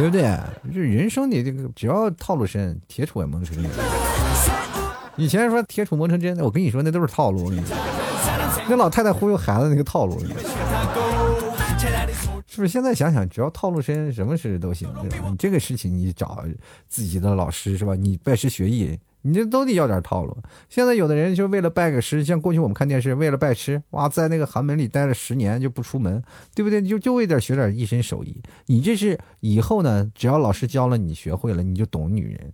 [0.00, 0.22] 对不对？
[0.72, 3.70] 这人生你这个只要套路深，铁杵也磨成针。
[5.16, 7.52] 以前说铁杵磨成针，我跟你说那都是套路。
[8.66, 10.18] 那老太太忽悠孩子那个套路，
[12.46, 12.68] 是不是？
[12.68, 14.88] 现在想想，只要套路深，什么事都行。
[15.30, 16.44] 你这个事情，你找
[16.88, 17.94] 自己的老师是吧？
[17.94, 18.98] 你拜师学艺。
[19.22, 20.36] 你这都得要点套路。
[20.68, 26.22] 现在有的人就为了拜个师，像过去我们看电视，为了拜师，哇，在那个寒门里待了十年就不出门，
[26.54, 26.82] 对不对？
[26.82, 28.40] 就就为点学点一身手艺。
[28.66, 32.52] 你这是以后呢，只要老师教了你学会了，你就懂女人。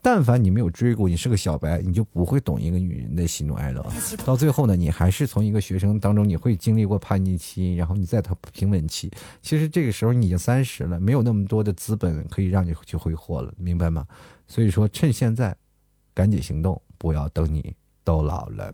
[0.00, 3.82] 但凡你没有追过，你是个小白，你就不会懂一个女人的喜怒哀乐。
[4.22, 9.10] 到最后呢，你还是从一个学生当中，你会经历过叛逆期，然后你再到平稳期。
[9.40, 14.06] 其实这个时候你已经三十了，没有那么多的资本可以让你去挥霍了，明白吗？
[14.46, 15.56] 所以说，趁现在。
[16.14, 18.72] 赶紧行动，不要等你都老了。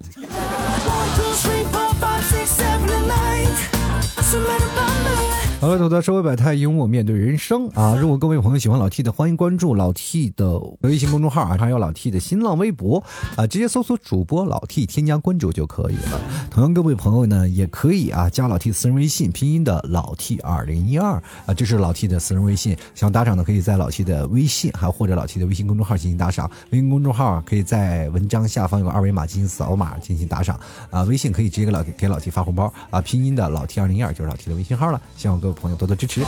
[5.61, 7.94] 好了，土豆社会百态，幽默面对人生啊！
[7.94, 13.04] 如果各位朋友喜欢老 T 的，欢迎关注老 T 的微信公众号啊，还有老 T 的新浪微博
[13.36, 16.18] 啊，直接搜索主播老 T，添加关注就可以了。
[16.50, 22.74] 同样，各位朋友呢，也可以啊，加老 T 私人微信，拼音的老 T 二零一二啊，这是老 T 的私人微信。
[22.94, 26.50] 想打赏的，可以在老 T 的微信，还或者老 T 的微信公众号进行打赏。
[26.70, 30.58] 微信公众号可以在文章下方有个二维码进行扫码进行打赏
[30.88, 31.02] 啊。
[31.02, 34.98] 微信可以直接给老给老 T 发红包啊，拼音的老 T 二零一二就是老 T 的微信号了。
[35.18, 36.22] 希望各位朋友多多支持。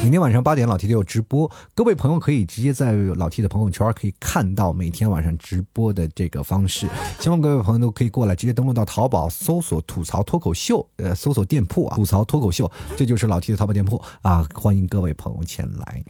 [0.00, 6.88] 明天晚上八点，老 T 都有直播，各位朋友可以直接在老 T 的朋友圈可以看到每天晚上直播的这个方式。
[7.18, 16.04] 希望各位朋友都可以过来，直接登录到淘宝，搜索“吐槽脱口秀”，呃，搜索店铺啊，“吐槽脱口秀”，这就是老 T 的淘宝店铺啊，欢迎各位朋友前来。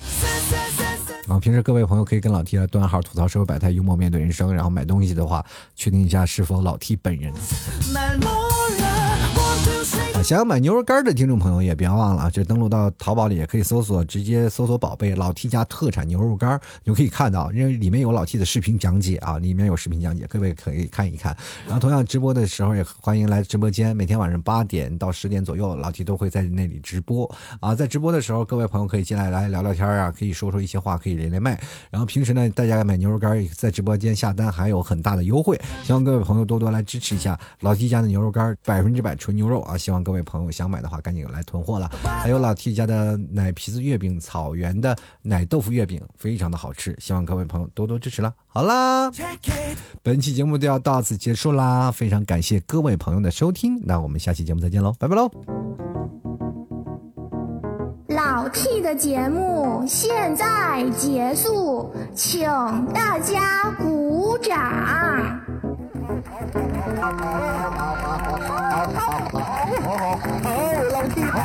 [1.27, 4.55] 然后平时各位朋友可以跟老 T 来端号吐槽社会百态，幽默面对人生。
[4.55, 5.45] 然后买东西的话，
[5.75, 7.33] 确定一下是否老 T 本人。
[10.23, 21.35] 想要买牛肉干的听众朋友也别忘了啊，这登录到淘宝里也可以搜索，直接搜索宝贝老 T 家特产牛肉干，就可以看到，因为里面有老 T 的视频讲解啊，里面有视频讲解，各位可以看一看。
[21.65, 27.75] 然后同样直播的时候也欢迎来直播间，每天晚上八点到十点左右，老 T 都会在那里直播啊。
[27.75, 31.59] 在直播的时候，各位朋友可以进来来聊聊天啊，可以说说一些话，可以连连麦。
[31.91, 39.79] 然后平时呢，大家买牛肉干在直播间下单还有很大的优惠，希望各位朋友多多来支持一下老 T 家的牛肉干，百分之百纯牛肉啊！
[39.79, 41.87] 希望各位朋友想买的话，赶紧来囤货了。
[42.03, 48.33] 还有老 T 家的奶皮子月饼、草原的奶豆腐月饼，非常的好吃，希望各位朋友多多支持了。
[48.47, 49.11] 好啦，
[50.03, 55.31] 本期节目就要到此结束啦，非常感谢各位朋友的收听，那我们下期节目再见喽，拜拜喽！
[58.09, 62.49] 老 T 的节目现在结束，请
[62.95, 65.39] 大家鼓掌。
[69.89, 71.39] 好好，好，老弟，好，